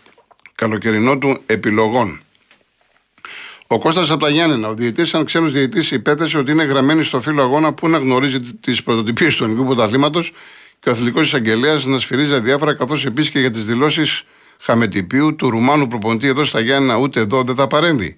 καλοκαιρινών 0.54 1.20
του 1.20 1.40
επιλογών. 1.46 2.20
Ο 3.66 3.78
Κώστας 3.78 4.10
από 4.10 4.24
τα 4.24 4.30
Γιάννενα, 4.30 4.68
ο 4.68 4.74
διαιτητής, 4.74 5.08
σαν 5.08 5.24
ξένος 5.24 5.52
διαιτητής, 5.52 5.90
υπέθεσε 5.90 6.38
ότι 6.38 6.50
είναι 6.50 6.64
γραμμένη 6.64 7.02
στο 7.02 7.20
φύλλο 7.20 7.42
αγώνα 7.42 7.72
που 7.72 7.88
να 7.88 7.98
γνωρίζει 7.98 8.38
τις 8.40 8.82
πρωτοτυπίες 8.82 9.36
του 9.36 9.44
ελληνικού 9.44 9.66
πρωταθλήματος 9.66 10.32
και 10.80 10.88
ο 10.88 10.92
αθλητικός 10.92 11.26
εισαγγελέας 11.26 11.84
να 11.84 11.98
σφυρίζει 11.98 12.40
διάφορα, 12.40 12.74
καθώς 12.74 13.04
επίσης 13.04 13.30
και 13.30 13.40
για 13.40 13.50
τις 13.50 13.64
δηλώσεις 13.64 14.24
χαμετυπίου 14.62 15.36
του 15.36 15.50
Ρουμάνου 15.50 15.86
προπονητή 15.86 16.26
εδώ 16.26 16.44
στα 16.44 16.60
Γιάννα, 16.60 16.96
ούτε 16.96 17.20
εδώ 17.20 17.42
δεν 17.42 17.54
θα 17.54 17.66
παρέμβει. 17.66 18.16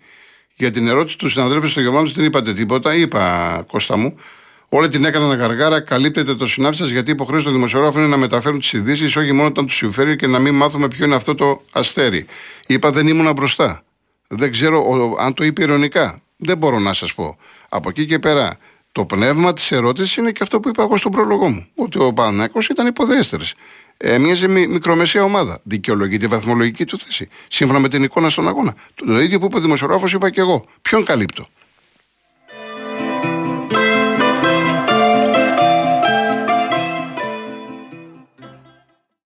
Για 0.56 0.70
την 0.70 0.88
ερώτηση 0.88 1.18
του 1.18 1.28
συναδέλφου 1.28 1.68
στο 1.68 1.80
Γερμανό 1.80 2.08
δεν 2.08 2.24
είπατε 2.24 2.52
τίποτα. 2.52 2.94
Είπα, 2.94 3.64
Κώστα 3.66 3.96
μου, 3.96 4.14
Όλη 4.76 4.88
την 4.88 5.04
έκαναν 5.04 5.38
γαργάρα, 5.38 5.80
καλύπτεται 5.80 6.34
το 6.34 6.46
συνάφη 6.46 6.76
σας 6.76 6.88
γιατί 6.88 7.10
η 7.10 7.12
υποχρέωση 7.12 7.44
των 7.44 7.52
δημοσιογράφων 7.52 8.00
είναι 8.00 8.10
να 8.10 8.16
μεταφέρουν 8.16 8.58
τις 8.58 8.72
ειδήσεις, 8.72 9.16
όχι 9.16 9.32
μόνο 9.32 9.48
όταν 9.48 9.66
τους 9.66 9.76
συμφέρει 9.76 10.16
και 10.16 10.26
να 10.26 10.38
μην 10.38 10.54
μάθουμε 10.54 10.88
ποιο 10.88 11.04
είναι 11.04 11.14
αυτό 11.14 11.34
το 11.34 11.62
αστέρι. 11.72 12.26
Είπα 12.66 12.90
δεν 12.90 13.06
ήμουν 13.06 13.32
μπροστά. 13.32 13.82
Δεν 14.28 14.50
ξέρω 14.50 14.78
ο, 14.78 15.20
αν 15.20 15.34
το 15.34 15.44
είπε 15.44 15.62
ηρωνικά. 15.62 16.20
Δεν 16.36 16.58
μπορώ 16.58 16.78
να 16.78 16.92
σας 16.92 17.14
πω. 17.14 17.36
Από 17.68 17.88
εκεί 17.88 18.06
και 18.06 18.18
πέρα, 18.18 18.56
το 18.92 19.04
πνεύμα 19.04 19.52
της 19.52 19.72
ερώτησης 19.72 20.16
είναι 20.16 20.32
και 20.32 20.42
αυτό 20.42 20.60
που 20.60 20.68
είπα 20.68 20.82
εγώ 20.82 20.96
στον 20.96 21.12
πρόλογο 21.12 21.48
μου. 21.48 21.66
Ότι 21.74 21.98
ο 21.98 22.12
Πανάκο 22.12 22.60
ήταν 22.70 22.86
υποδέστερης 22.86 23.54
έμοιαζε 23.96 24.48
με 24.48 24.66
μικρομεσαία 24.66 25.24
ομάδα. 25.24 25.60
Δικαιολογεί 25.62 26.16
τη 26.16 26.26
βαθμολογική 26.26 26.84
του 26.84 26.98
θέση. 26.98 27.28
Σύμφωνα 27.48 27.78
με 27.78 27.88
την 27.88 28.02
εικόνα 28.02 28.28
στον 28.28 28.48
αγώνα. 28.48 28.74
Το, 28.94 29.04
το 29.04 29.20
ίδιο 29.20 29.38
που 29.38 29.46
είπε 29.46 29.56
ο 29.56 29.60
δημοσιογράφος, 29.60 30.12
είπα 30.12 30.30
και 30.30 30.40
εγώ. 30.40 30.64
Ποιον 30.82 31.04
καλύπτω; 31.04 31.48